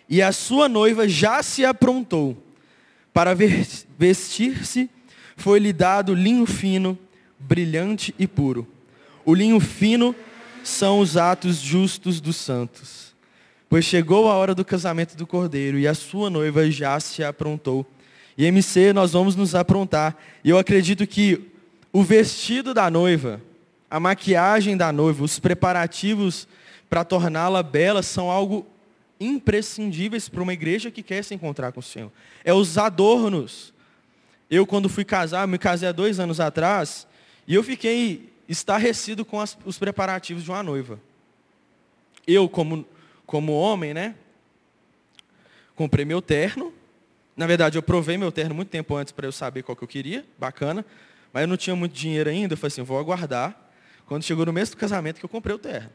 [0.10, 2.38] e a sua noiva já se aprontou.
[3.14, 3.36] Para
[3.98, 4.90] vestir-se,
[5.38, 6.98] foi-lhe dado linho fino,
[7.40, 8.68] brilhante e puro.
[9.24, 10.16] O linho fino
[10.64, 13.14] são os atos justos dos santos.
[13.70, 17.86] Pois chegou a hora do casamento do cordeiro e a sua noiva já se aprontou.
[18.38, 20.16] E MC, nós vamos nos aprontar.
[20.44, 21.50] E eu acredito que
[21.92, 23.42] o vestido da noiva,
[23.90, 26.48] a maquiagem da noiva, os preparativos
[26.90, 28.66] para torná-la bela são algo
[29.20, 32.12] imprescindíveis para uma igreja que quer se encontrar com o Senhor.
[32.44, 33.74] É os adornos.
[34.50, 37.08] Eu, quando fui casar, me casei há dois anos atrás,
[37.48, 41.00] e eu fiquei estarrecido com as, os preparativos de uma noiva.
[42.26, 42.86] Eu, como,
[43.26, 44.16] como homem, né?
[45.76, 46.74] Comprei meu terno.
[47.36, 49.88] Na verdade, eu provei meu terno muito tempo antes para eu saber qual que eu
[49.88, 50.26] queria.
[50.38, 50.86] Bacana.
[51.32, 52.54] Mas eu não tinha muito dinheiro ainda.
[52.54, 53.60] Eu falei assim, vou aguardar.
[54.06, 55.90] Quando chegou no mês do casamento que eu comprei o terno.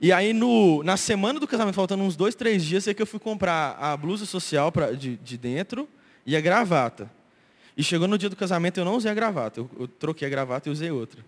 [0.00, 3.06] E aí, no, na semana do casamento, faltando uns dois, três dias, é que eu
[3.06, 5.88] fui comprar a blusa social pra, de, de dentro
[6.26, 7.08] e a gravata.
[7.76, 9.60] E chegou no dia do casamento, eu não usei a gravata.
[9.60, 11.24] Eu, troquei a gravata e usei outra.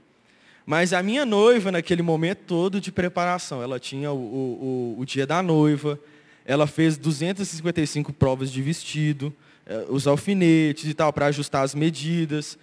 [0.66, 5.26] Mas a minha noiva, naquele momento todo de preparação, ela tinha o, o, o dia
[5.26, 5.98] da noiva,
[6.44, 9.32] ela fez 255 provas de vestido,
[9.66, 12.58] eh, os alfinetes e tal, para ajustar as medidas.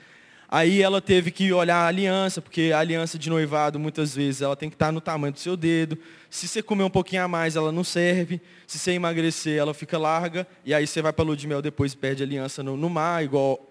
[0.50, 4.56] Aí ela teve que olhar a aliança, porque a aliança de noivado, muitas vezes, ela
[4.56, 5.98] tem que estar no tamanho do seu dedo.
[6.30, 8.42] Se você comer um pouquinho a mais, ela não serve.
[8.68, 10.46] Se você emagrecer, ela fica larga.
[10.66, 12.76] E aí você vai para a lua de mel depois e perde a aliança no,
[12.76, 13.71] no mar, igual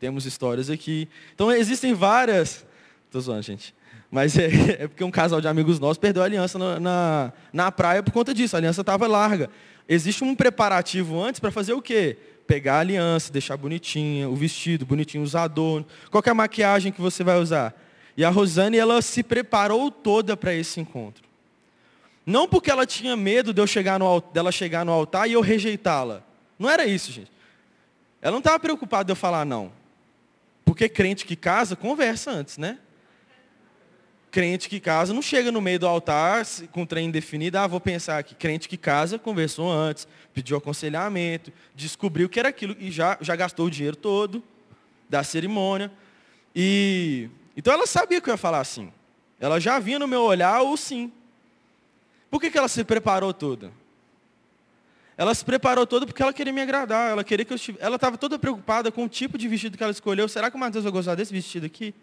[0.00, 1.06] temos histórias aqui.
[1.34, 2.64] Então existem várias.
[3.04, 3.74] Estou zoando, gente.
[4.10, 4.46] Mas é,
[4.82, 8.10] é, porque um casal de amigos nossos perdeu a aliança na, na, na praia por
[8.10, 8.56] conta disso.
[8.56, 9.50] A aliança estava larga.
[9.86, 12.16] Existe um preparativo antes para fazer o quê?
[12.46, 15.88] Pegar a aliança, deixar bonitinha, o vestido, bonitinho, os adornos.
[16.10, 17.78] Qual é a maquiagem que você vai usar?
[18.16, 21.22] E a Rosane, ela se preparou toda para esse encontro.
[22.24, 25.40] Não porque ela tinha medo de eu chegar no, dela chegar no altar e eu
[25.40, 26.22] rejeitá-la.
[26.58, 27.30] Não era isso, gente.
[28.22, 29.79] Ela não estava preocupada de eu falar não.
[30.70, 32.78] Porque crente que casa, conversa antes, né?
[34.30, 38.18] Crente que casa não chega no meio do altar com trem indefinido, ah, vou pensar
[38.18, 38.36] aqui.
[38.36, 43.66] Crente que casa, conversou antes, pediu aconselhamento, descobriu que era aquilo e já, já gastou
[43.66, 44.44] o dinheiro todo
[45.08, 45.90] da cerimônia.
[46.54, 48.92] E então ela sabia que eu ia falar assim.
[49.40, 51.10] Ela já vinha no meu olhar o sim.
[52.30, 53.72] Por que, que ela se preparou toda?
[55.20, 57.10] Ela se preparou toda porque ela queria me agradar.
[57.10, 57.84] Ela queria que eu estivesse...
[57.84, 60.26] Ela estava toda preocupada com o tipo de vestido que ela escolheu.
[60.26, 61.94] Será que o Mateus vai gostar desse vestido aqui?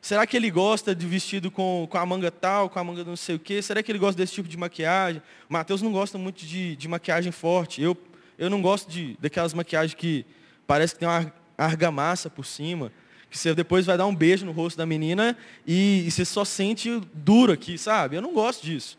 [0.00, 3.14] Será que ele gosta de vestido com, com a manga tal, com a manga não
[3.14, 3.62] sei o quê?
[3.62, 5.22] Será que ele gosta desse tipo de maquiagem?
[5.48, 7.80] O Mateus não gosta muito de, de maquiagem forte.
[7.80, 7.96] Eu,
[8.36, 10.26] eu não gosto de, daquelas maquiagens que
[10.66, 12.90] parece que tem uma argamassa por cima.
[13.30, 16.44] Que você depois vai dar um beijo no rosto da menina e, e você só
[16.44, 18.16] sente duro aqui, sabe?
[18.16, 18.98] Eu não gosto disso.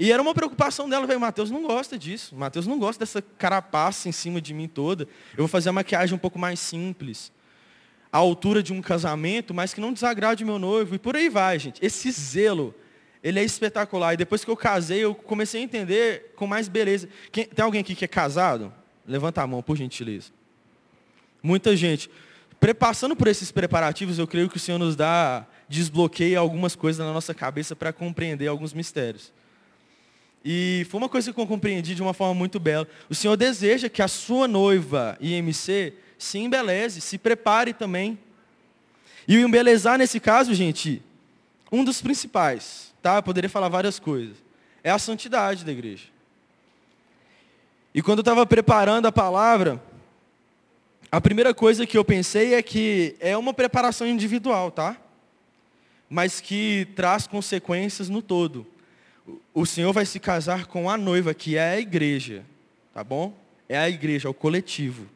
[0.00, 2.34] E era uma preocupação dela, velho, Mateus não gosta disso.
[2.34, 5.04] Mateus não gosta dessa carapaça em cima de mim toda.
[5.32, 7.30] Eu vou fazer a maquiagem um pouco mais simples.
[8.10, 10.94] A altura de um casamento, mas que não desagrade meu noivo.
[10.94, 11.84] E por aí vai, gente.
[11.84, 12.74] Esse zelo,
[13.22, 14.14] ele é espetacular.
[14.14, 17.06] E depois que eu casei, eu comecei a entender com mais beleza.
[17.30, 18.72] Quem, tem alguém aqui que é casado?
[19.06, 20.30] Levanta a mão, por gentileza.
[21.42, 22.10] Muita gente.
[22.78, 27.12] Passando por esses preparativos, eu creio que o Senhor nos dá, desbloqueia algumas coisas na
[27.12, 29.30] nossa cabeça para compreender alguns mistérios.
[30.44, 32.88] E foi uma coisa que eu compreendi de uma forma muito bela.
[33.08, 38.18] O Senhor deseja que a sua noiva IMC se embeleze, se prepare também.
[39.28, 41.02] E o embelezar nesse caso, gente,
[41.70, 43.16] um dos principais, tá?
[43.16, 44.36] Eu poderia falar várias coisas.
[44.82, 46.06] É a santidade da igreja.
[47.94, 49.82] E quando eu estava preparando a palavra,
[51.12, 54.96] a primeira coisa que eu pensei é que é uma preparação individual, tá?
[56.08, 58.66] Mas que traz consequências no todo
[59.52, 62.44] o Senhor vai se casar com a noiva, que é a igreja,
[62.94, 63.34] tá bom?
[63.68, 65.06] É a igreja, é o coletivo.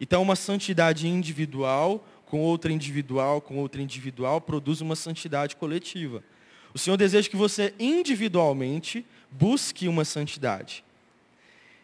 [0.00, 6.22] Então, uma santidade individual com outra individual, com outra individual, produz uma santidade coletiva.
[6.72, 10.84] O Senhor deseja que você individualmente busque uma santidade.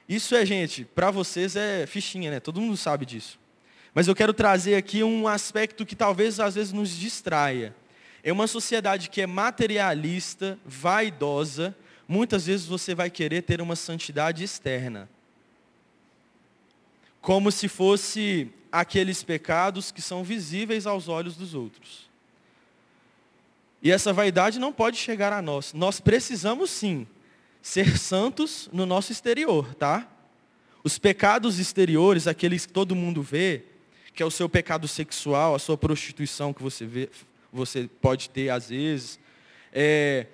[0.09, 2.39] Isso é, gente, para vocês é fichinha, né?
[2.39, 3.39] Todo mundo sabe disso.
[3.93, 7.75] Mas eu quero trazer aqui um aspecto que talvez às vezes nos distraia.
[8.27, 11.73] É uma sociedade que é materialista, vaidosa,
[12.09, 15.09] muitas vezes você vai querer ter uma santidade externa.
[17.21, 22.11] Como se fosse aqueles pecados que são visíveis aos olhos dos outros.
[23.81, 25.73] E essa vaidade não pode chegar a nós.
[25.73, 27.07] Nós precisamos sim
[27.63, 30.05] ser santos no nosso exterior, tá?
[30.83, 33.63] Os pecados exteriores, aqueles que todo mundo vê,
[34.13, 37.09] que é o seu pecado sexual, a sua prostituição que você vê,
[37.57, 39.19] você pode ter às vezes,
[39.73, 40.27] é,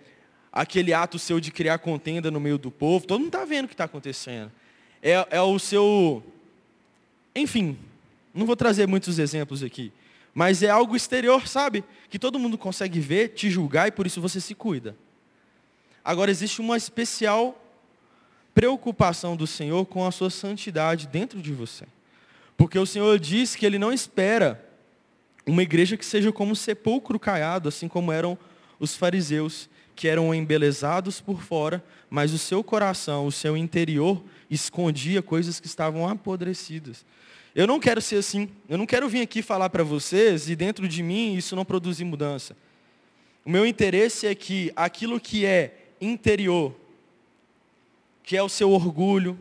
[0.52, 3.68] aquele ato seu de criar contenda no meio do povo, todo mundo está vendo o
[3.68, 4.52] que está acontecendo.
[5.02, 6.22] É, é o seu.
[7.34, 7.78] Enfim,
[8.34, 9.92] não vou trazer muitos exemplos aqui,
[10.34, 11.82] mas é algo exterior, sabe?
[12.10, 14.94] Que todo mundo consegue ver, te julgar e por isso você se cuida.
[16.04, 17.58] Agora, existe uma especial
[18.54, 21.86] preocupação do Senhor com a sua santidade dentro de você.
[22.56, 24.71] Porque o Senhor diz que Ele não espera
[25.46, 28.38] uma igreja que seja como um sepulcro caiado, assim como eram
[28.78, 35.22] os fariseus, que eram embelezados por fora, mas o seu coração, o seu interior, escondia
[35.22, 37.04] coisas que estavam apodrecidas.
[37.54, 38.48] Eu não quero ser assim.
[38.68, 42.04] Eu não quero vir aqui falar para vocês e dentro de mim isso não produzir
[42.04, 42.56] mudança.
[43.44, 46.74] O meu interesse é que aquilo que é interior,
[48.22, 49.38] que é o seu orgulho,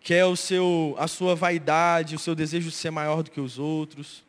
[0.00, 3.40] que é o seu, a sua vaidade, o seu desejo de ser maior do que
[3.40, 4.24] os outros,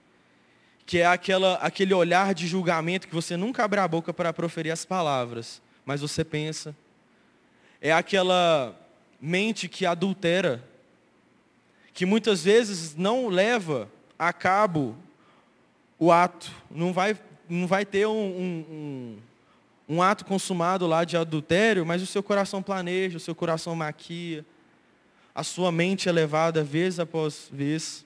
[0.91, 4.73] que é aquela, aquele olhar de julgamento que você nunca abre a boca para proferir
[4.73, 6.75] as palavras, mas você pensa.
[7.80, 8.77] É aquela
[9.21, 10.62] mente que adultera,
[11.93, 13.88] que muitas vezes não leva
[14.19, 14.97] a cabo
[15.97, 21.15] o ato, não vai, não vai ter um, um, um, um ato consumado lá de
[21.15, 24.45] adultério, mas o seu coração planeja, o seu coração maquia,
[25.34, 28.04] a sua mente é levada vez após vez.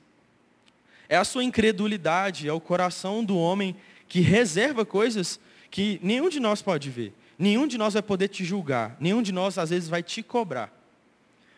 [1.08, 3.76] É a sua incredulidade, é o coração do homem
[4.08, 5.40] que reserva coisas
[5.70, 7.14] que nenhum de nós pode ver.
[7.38, 8.96] Nenhum de nós vai poder te julgar.
[9.00, 10.72] Nenhum de nós, às vezes, vai te cobrar.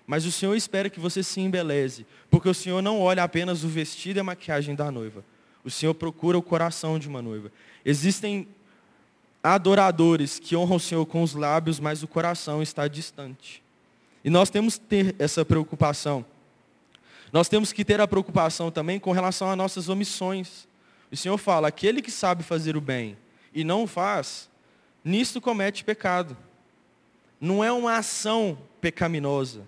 [0.06, 2.06] Mas o Senhor espera que você se embeleze.
[2.30, 5.24] Porque o Senhor não olha apenas o vestido e a maquiagem da noiva.
[5.64, 7.52] O Senhor procura o coração de uma noiva.
[7.86, 8.48] Existem
[9.44, 13.62] adoradores que honram o Senhor com os lábios, mas o coração está distante.
[14.24, 16.26] E nós temos que ter essa preocupação.
[17.32, 20.68] Nós temos que ter a preocupação também com relação às nossas omissões.
[21.12, 23.18] O Senhor fala: aquele que sabe fazer o bem
[23.54, 24.50] e não faz,
[25.04, 26.38] nisto comete pecado.
[27.40, 29.68] Não é uma ação pecaminosa,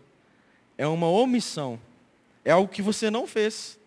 [0.77, 1.79] é uma omissão.
[2.43, 3.77] É algo que você não fez,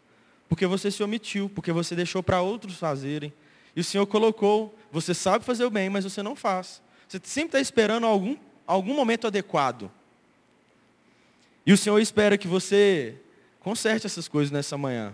[0.48, 3.32] porque você se omitiu, porque você deixou para outros fazerem.
[3.74, 6.82] E o Senhor colocou, você sabe fazer o bem, mas você não faz.
[7.08, 9.90] Você sempre está esperando algum, algum momento adequado.
[11.64, 13.16] E o Senhor espera que você
[13.62, 15.12] conserte essas coisas nessa manhã.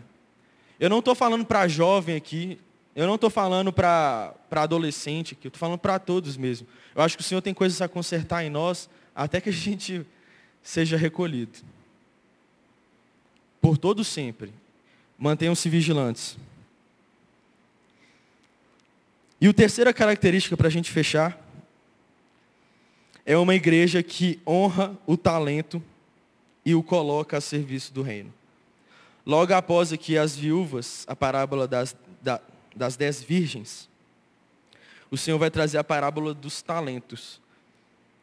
[0.81, 2.59] Eu não estou falando para jovem aqui,
[2.97, 6.67] eu não estou falando para adolescente aqui, eu estou falando para todos mesmo.
[6.95, 10.05] Eu acho que o Senhor tem coisas a consertar em nós até que a gente
[10.63, 11.59] seja recolhido.
[13.61, 14.53] Por todo sempre.
[15.19, 16.39] Mantenham-se vigilantes.
[19.41, 21.39] E a terceira característica para a gente fechar
[23.27, 25.83] é uma igreja que honra o talento
[26.65, 28.38] e o coloca a serviço do reino.
[29.29, 32.41] Logo após aqui as viúvas, a parábola das, da,
[32.75, 33.87] das dez virgens,
[35.11, 37.39] o Senhor vai trazer a parábola dos talentos.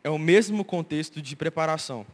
[0.03, 2.07] É o mesmo contexto de preparação.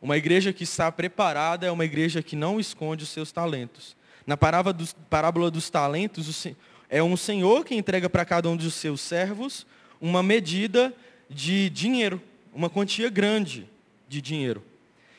[0.00, 3.96] Uma igreja que está preparada é uma igreja que não esconde os seus talentos.
[4.26, 6.44] Na parábola dos, parábola dos talentos,
[6.90, 9.64] é um Senhor que entrega para cada um dos seus servos
[10.00, 10.92] uma medida
[11.30, 12.20] de dinheiro,
[12.52, 13.70] uma quantia grande
[14.08, 14.64] de dinheiro.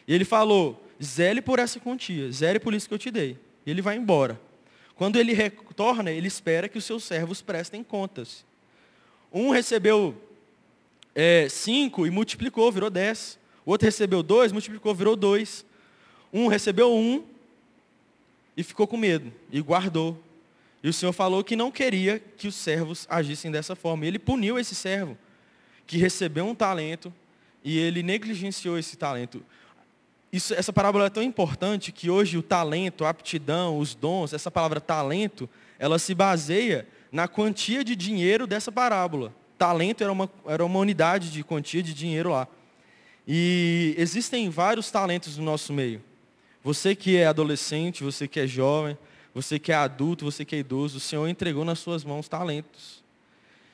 [0.05, 3.37] E ele falou, zele por essa quantia, zele por isso que eu te dei.
[3.65, 4.39] E ele vai embora.
[4.95, 8.45] Quando ele retorna, ele espera que os seus servos prestem contas.
[9.31, 10.15] Um recebeu
[11.15, 13.39] é, cinco e multiplicou, virou dez.
[13.65, 15.65] O outro recebeu dois, multiplicou, virou dois.
[16.31, 17.23] Um recebeu um
[18.55, 20.21] e ficou com medo e guardou.
[20.83, 24.05] E o Senhor falou que não queria que os servos agissem dessa forma.
[24.05, 25.17] E ele puniu esse servo
[25.87, 27.13] que recebeu um talento
[27.63, 29.43] e ele negligenciou esse talento.
[30.33, 34.49] Isso, essa parábola é tão importante que hoje o talento, a aptidão, os dons, essa
[34.49, 39.31] palavra talento, ela se baseia na quantia de dinheiro dessa parábola.
[39.59, 42.47] Talento era uma, era uma unidade de quantia de dinheiro lá.
[43.27, 46.01] E existem vários talentos no nosso meio.
[46.63, 48.97] Você que é adolescente, você que é jovem,
[49.35, 53.03] você que é adulto, você que é idoso, o Senhor entregou nas suas mãos talentos.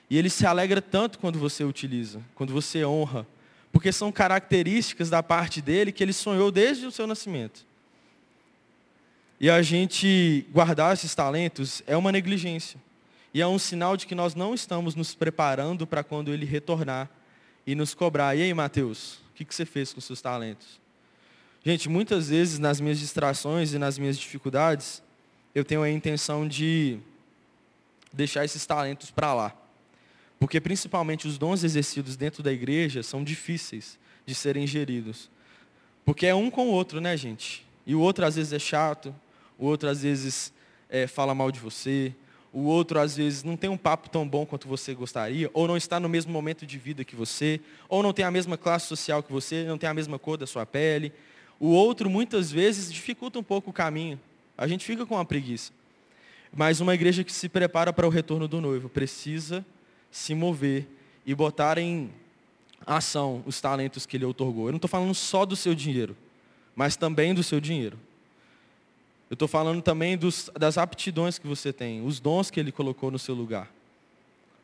[0.10, 3.26] E Ele se alegra tanto quando você utiliza, quando você honra,
[3.72, 7.65] porque são características da parte dele que ele sonhou desde o seu nascimento.
[9.39, 12.80] E a gente guardar esses talentos é uma negligência.
[13.34, 17.09] E é um sinal de que nós não estamos nos preparando para quando ele retornar
[17.65, 18.36] e nos cobrar.
[18.36, 20.80] E aí, Mateus, o que você fez com seus talentos?
[21.63, 25.03] Gente, muitas vezes nas minhas distrações e nas minhas dificuldades,
[25.53, 26.99] eu tenho a intenção de
[28.11, 29.53] deixar esses talentos para lá.
[30.39, 35.29] Porque principalmente os dons exercidos dentro da igreja são difíceis de serem geridos.
[36.05, 37.65] Porque é um com o outro, né, gente?
[37.85, 39.13] E o outro às vezes é chato,
[39.57, 40.53] o outro às vezes
[40.89, 42.13] é, fala mal de você,
[42.51, 45.77] o outro às vezes não tem um papo tão bom quanto você gostaria, ou não
[45.77, 49.21] está no mesmo momento de vida que você, ou não tem a mesma classe social
[49.21, 51.11] que você, não tem a mesma cor da sua pele.
[51.59, 54.19] O outro muitas vezes dificulta um pouco o caminho.
[54.57, 55.71] A gente fica com uma preguiça.
[56.51, 59.63] Mas uma igreja que se prepara para o retorno do noivo precisa
[60.12, 60.88] se mover
[61.26, 62.10] e botar em
[62.86, 64.68] ação os talentos que ele otorgou.
[64.68, 66.16] Eu não estou falando só do seu dinheiro,
[66.76, 67.97] mas também do seu dinheiro.
[69.30, 73.12] Eu estou falando também dos, das aptidões que você tem, os dons que Ele colocou
[73.12, 73.72] no seu lugar.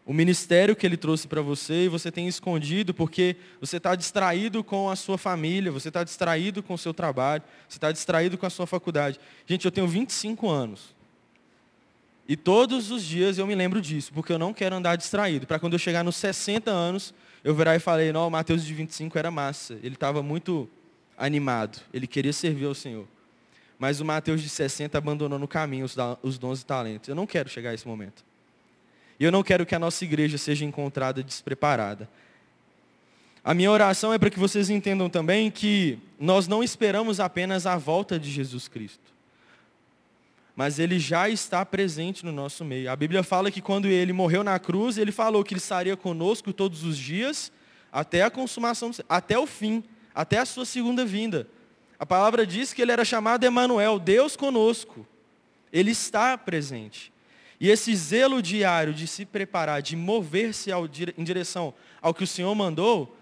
[0.03, 4.63] O ministério que Ele trouxe para você e você tem escondido porque você está distraído
[4.63, 8.45] com a sua família, você está distraído com o seu trabalho, você está distraído com
[8.47, 9.19] a sua faculdade.
[9.45, 10.94] Gente, eu tenho 25 anos.
[12.27, 15.45] E todos os dias eu me lembro disso, porque eu não quero andar distraído.
[15.45, 17.13] Para quando eu chegar nos 60 anos,
[17.43, 19.75] eu virar e falei, não, o Mateus de 25 era massa.
[19.83, 20.67] Ele estava muito
[21.17, 23.07] animado, ele queria servir ao Senhor.
[23.77, 25.85] Mas o Mateus de 60 abandonou no caminho
[26.23, 27.09] os dons e talentos.
[27.09, 28.23] Eu não quero chegar a esse momento.
[29.19, 32.09] E eu não quero que a nossa igreja seja encontrada despreparada.
[33.43, 37.77] A minha oração é para que vocês entendam também que nós não esperamos apenas a
[37.77, 39.13] volta de Jesus Cristo.
[40.55, 42.89] Mas ele já está presente no nosso meio.
[42.89, 46.53] A Bíblia fala que quando ele morreu na cruz, ele falou que ele estaria conosco
[46.53, 47.51] todos os dias,
[47.91, 49.83] até a consumação, até o fim,
[50.13, 51.47] até a sua segunda vinda.
[51.99, 55.05] A palavra diz que ele era chamado Emanuel, Deus conosco.
[55.73, 57.11] Ele está presente.
[57.59, 60.69] E esse zelo diário de se preparar, de mover-se
[61.17, 63.17] em direção ao que o Senhor mandou,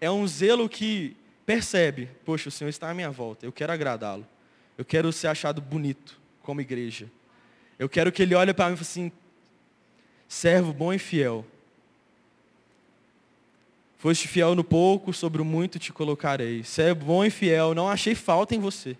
[0.00, 4.26] é um zelo que percebe, poxa, o Senhor está à minha volta, eu quero agradá-lo.
[4.76, 6.17] Eu quero ser achado bonito
[6.48, 7.10] como igreja.
[7.78, 9.12] Eu quero que ele olhe para mim e fale assim,
[10.26, 11.44] servo bom e fiel.
[13.98, 16.64] Foste fiel no pouco, sobre o muito te colocarei.
[16.64, 18.96] Servo bom e fiel, não achei falta em você.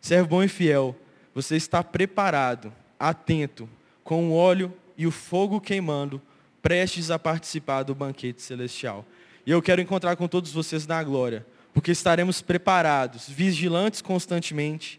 [0.00, 0.96] Servo bom e fiel,
[1.34, 3.68] você está preparado, atento,
[4.02, 6.22] com o óleo e o fogo queimando,
[6.62, 9.04] prestes a participar do banquete celestial.
[9.44, 14.98] E eu quero encontrar com todos vocês na glória, porque estaremos preparados, vigilantes constantemente.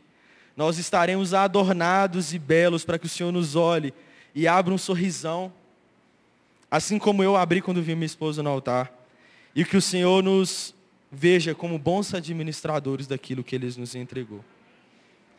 [0.59, 3.93] Nós estaremos adornados e belos para que o Senhor nos olhe
[4.35, 5.53] e abra um sorrisão
[6.69, 8.91] assim como eu abri quando vi minha esposa no altar,
[9.55, 10.75] e que o Senhor nos
[11.09, 14.43] veja como bons administradores daquilo que Ele nos entregou.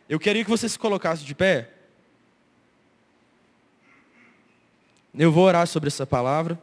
[0.09, 1.69] Eu queria que você se colocasse de pé.
[5.13, 6.59] Eu vou orar sobre essa palavra.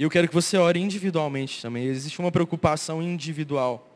[0.00, 1.84] E eu quero que você ore individualmente também.
[1.84, 3.86] Existe uma preocupação individual.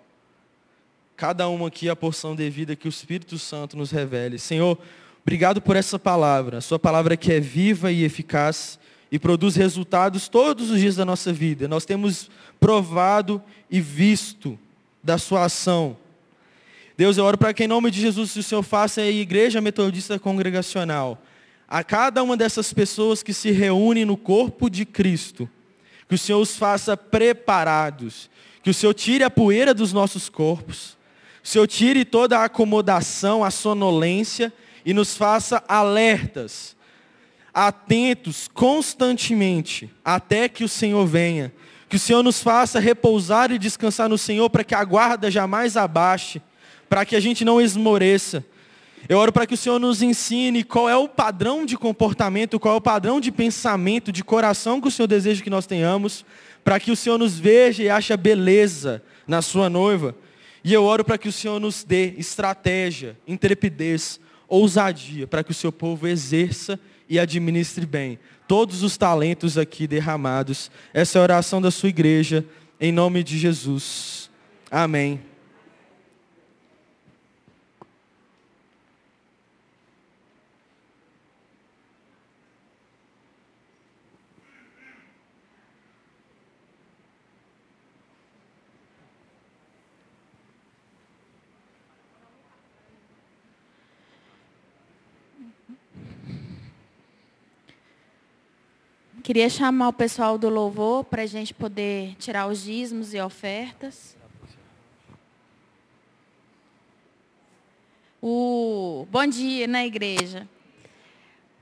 [1.16, 4.38] Cada uma aqui a porção devida que o Espírito Santo nos revele.
[4.38, 4.78] Senhor,
[5.24, 8.78] Obrigado por essa palavra, a sua palavra que é viva e eficaz
[9.10, 11.66] e produz resultados todos os dias da nossa vida.
[11.66, 12.30] Nós temos
[12.60, 14.58] provado e visto
[15.02, 15.96] da sua ação.
[16.94, 20.18] Deus, eu oro para que em nome de Jesus o Senhor faça a igreja metodista
[20.18, 21.18] congregacional,
[21.66, 25.48] a cada uma dessas pessoas que se reúnem no corpo de Cristo,
[26.08, 28.30] que o Senhor os faça preparados,
[28.62, 30.96] que o Senhor tire a poeira dos nossos corpos,
[31.42, 34.52] que o Senhor tire toda a acomodação, a sonolência,
[34.84, 36.76] e nos faça alertas,
[37.52, 41.52] atentos constantemente, até que o Senhor venha.
[41.88, 45.76] Que o Senhor nos faça repousar e descansar no Senhor, para que a guarda jamais
[45.76, 46.42] abaixe,
[46.88, 48.44] para que a gente não esmoreça.
[49.08, 52.74] Eu oro para que o Senhor nos ensine qual é o padrão de comportamento, qual
[52.74, 56.24] é o padrão de pensamento, de coração que o Senhor deseja que nós tenhamos,
[56.62, 60.14] para que o Senhor nos veja e ache beleza na sua noiva.
[60.64, 65.54] E eu oro para que o Senhor nos dê estratégia, intrepidez, ousadia para que o
[65.54, 70.70] seu povo exerça e administre bem todos os talentos aqui derramados.
[70.92, 72.44] Essa é a oração da sua igreja,
[72.80, 74.30] em nome de Jesus.
[74.70, 75.33] Amém.
[99.24, 104.14] Queria chamar o pessoal do louvor para a gente poder tirar os dízimos e ofertas.
[108.20, 110.46] O bom dia na igreja.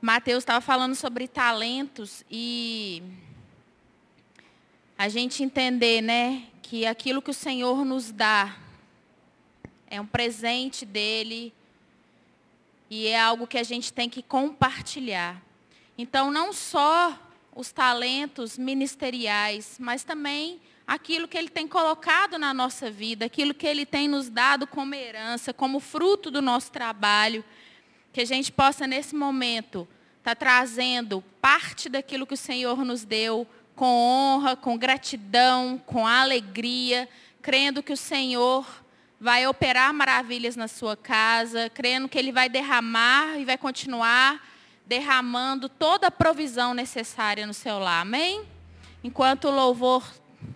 [0.00, 3.00] Mateus estava falando sobre talentos e
[4.98, 8.56] a gente entender, né, que aquilo que o Senhor nos dá
[9.86, 11.54] é um presente dele
[12.90, 15.40] E é algo que a gente tem que compartilhar.
[15.96, 17.16] Então, não só
[17.54, 23.66] os talentos ministeriais, mas também aquilo que Ele tem colocado na nossa vida, aquilo que
[23.66, 27.44] Ele tem nos dado como herança, como fruto do nosso trabalho,
[28.12, 29.86] que a gente possa, nesse momento,
[30.18, 36.06] estar tá trazendo parte daquilo que o Senhor nos deu com honra, com gratidão, com
[36.06, 37.08] alegria,
[37.40, 38.66] crendo que o Senhor
[39.20, 44.51] vai operar maravilhas na sua casa, crendo que Ele vai derramar e vai continuar
[44.92, 48.02] derramando toda a provisão necessária no seu lar.
[48.02, 48.44] Amém?
[49.02, 50.04] Enquanto o louvor,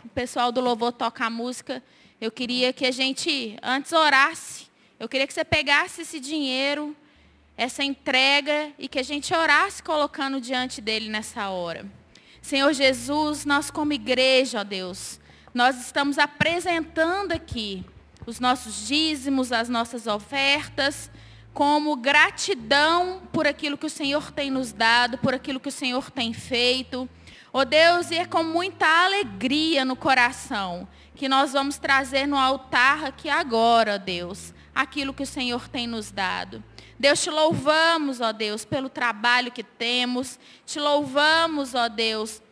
[0.05, 1.82] o pessoal do louvor toca a música,
[2.20, 4.66] eu queria que a gente antes orasse.
[5.01, 6.95] Eu queria que você pegasse esse dinheiro,
[7.57, 11.87] essa entrega e que a gente orasse colocando diante dele nessa hora.
[12.43, 15.18] Senhor Jesus, nós como igreja, ó Deus,
[15.55, 17.82] nós estamos apresentando aqui
[18.26, 21.11] os nossos dízimos, as nossas ofertas,
[21.57, 26.11] como gratidão por aquilo que o Senhor tem nos dado, por aquilo que o Senhor
[26.11, 27.09] tem feito.
[27.50, 32.36] Ó oh Deus, e é com muita alegria no coração que nós vamos trazer no
[32.36, 36.62] altar aqui agora, ó Deus, aquilo que o Senhor tem nos dado.
[37.00, 40.38] Deus, te louvamos, ó Deus, pelo trabalho que temos.
[40.66, 42.42] Te louvamos, ó Deus,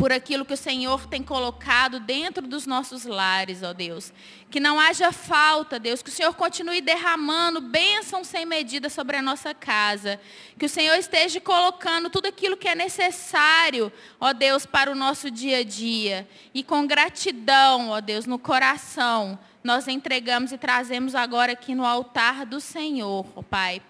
[0.00, 4.14] por aquilo que o Senhor tem colocado dentro dos nossos lares, ó Deus.
[4.50, 9.22] Que não haja falta, Deus, que o Senhor continue derramando bênção sem medida sobre a
[9.22, 10.18] nossa casa.
[10.58, 15.30] Que o Senhor esteja colocando tudo aquilo que é necessário, ó Deus, para o nosso
[15.30, 16.26] dia a dia.
[16.54, 22.46] E com gratidão, ó Deus, no coração, nós entregamos e trazemos agora aqui no altar
[22.46, 23.82] do Senhor, ó Pai.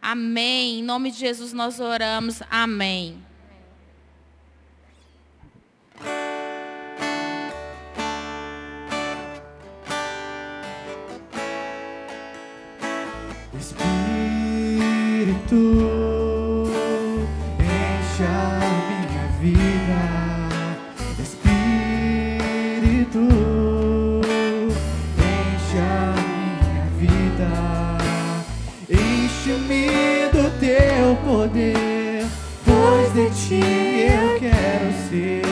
[0.00, 0.78] Amém.
[0.78, 2.40] Em nome de Jesus nós oramos.
[2.50, 3.22] Amém.
[15.46, 16.66] Espírito,
[17.60, 20.02] enche a minha vida.
[21.22, 21.62] Espírito,
[25.20, 27.50] enche a minha vida.
[28.90, 29.86] Enche-me
[30.32, 32.26] do teu poder,
[32.64, 33.62] pois de ti
[34.10, 35.45] eu quero ser.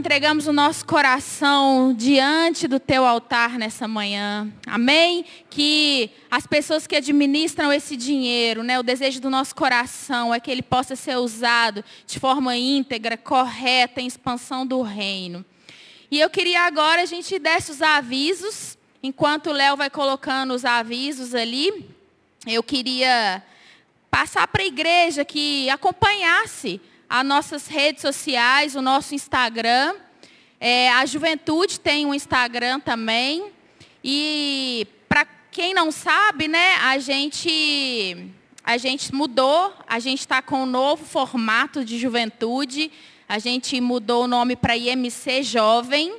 [0.00, 4.50] Entregamos o nosso coração diante do teu altar nessa manhã.
[4.66, 5.26] Amém?
[5.50, 10.50] Que as pessoas que administram esse dinheiro, né, o desejo do nosso coração é que
[10.50, 15.44] ele possa ser usado de forma íntegra, correta, em expansão do reino.
[16.10, 20.64] E eu queria agora a gente desse os avisos, enquanto o Léo vai colocando os
[20.64, 21.90] avisos ali,
[22.46, 23.42] eu queria
[24.10, 26.80] passar para a igreja que acompanhasse
[27.10, 29.96] as nossas redes sociais, o nosso Instagram.
[30.60, 33.50] É, a juventude tem um Instagram também.
[34.02, 38.28] E para quem não sabe, né, a gente,
[38.62, 42.92] a gente mudou, a gente está com um novo formato de juventude.
[43.28, 46.16] A gente mudou o nome para IMC Jovem.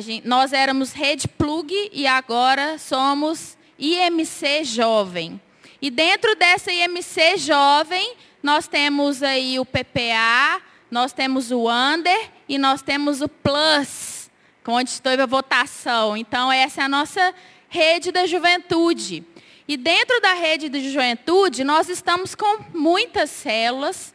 [0.00, 5.38] Gente, nós éramos Rede Plug e agora somos IMC Jovem.
[5.82, 10.60] E dentro dessa IMC Jovem, nós temos aí o PPA,
[10.90, 14.30] nós temos o Under e nós temos o Plus,
[14.66, 16.16] onde teve a votação.
[16.16, 17.34] Então, essa é a nossa
[17.68, 19.24] rede da juventude.
[19.68, 24.12] E dentro da rede de juventude, nós estamos com muitas células.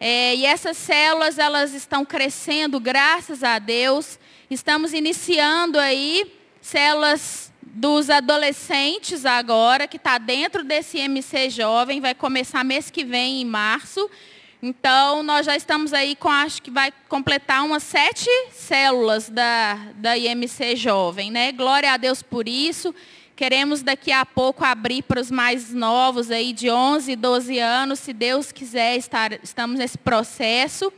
[0.00, 4.18] É, e essas células, elas estão crescendo, graças a Deus.
[4.50, 6.32] Estamos iniciando aí
[6.62, 13.42] células dos adolescentes agora, que está dentro desse MC Jovem, vai começar mês que vem,
[13.42, 14.08] em março.
[14.62, 20.16] Então, nós já estamos aí com, acho que vai completar umas sete células da, da
[20.18, 21.52] IMC Jovem, né?
[21.52, 22.94] Glória a Deus por isso.
[23.36, 28.12] Queremos daqui a pouco abrir para os mais novos aí de 11, 12 anos, se
[28.12, 30.92] Deus quiser, estar, estamos nesse processo.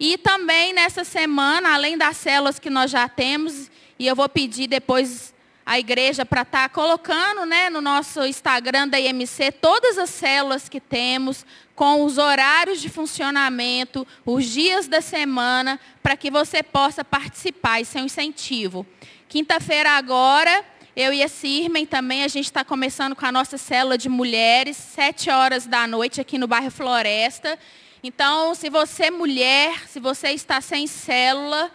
[0.00, 4.66] E também nessa semana, além das células que nós já temos, e eu vou pedir
[4.66, 5.33] depois
[5.66, 10.68] a igreja para estar tá colocando né, no nosso Instagram da IMC todas as células
[10.68, 17.04] que temos, com os horários de funcionamento, os dias da semana, para que você possa
[17.04, 17.80] participar.
[17.80, 18.86] Isso é um incentivo.
[19.28, 23.98] Quinta-feira agora, eu e a Sirmen também, a gente está começando com a nossa célula
[23.98, 27.58] de mulheres, sete horas da noite aqui no bairro Floresta.
[28.02, 31.72] Então, se você é mulher, se você está sem célula,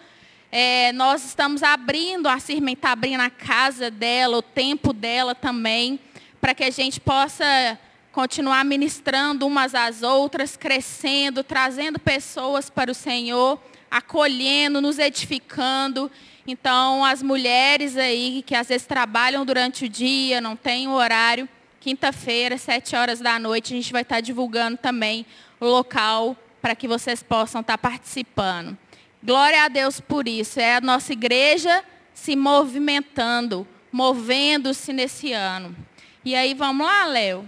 [0.51, 5.99] é, nós estamos abrindo, a Sirmen está abrindo a casa dela, o tempo dela também,
[6.41, 7.77] para que a gente possa
[8.11, 16.11] continuar ministrando umas às outras, crescendo, trazendo pessoas para o Senhor, acolhendo, nos edificando.
[16.47, 21.47] Então, as mulheres aí que às vezes trabalham durante o dia, não têm o horário,
[21.79, 25.25] quinta-feira, sete horas da noite, a gente vai estar divulgando também
[25.59, 28.75] o local para que vocês possam estar participando.
[29.21, 30.59] Glória a Deus por isso.
[30.59, 35.75] É a nossa igreja se movimentando, movendo-se nesse ano.
[36.23, 37.47] E aí, vamos lá, Léo.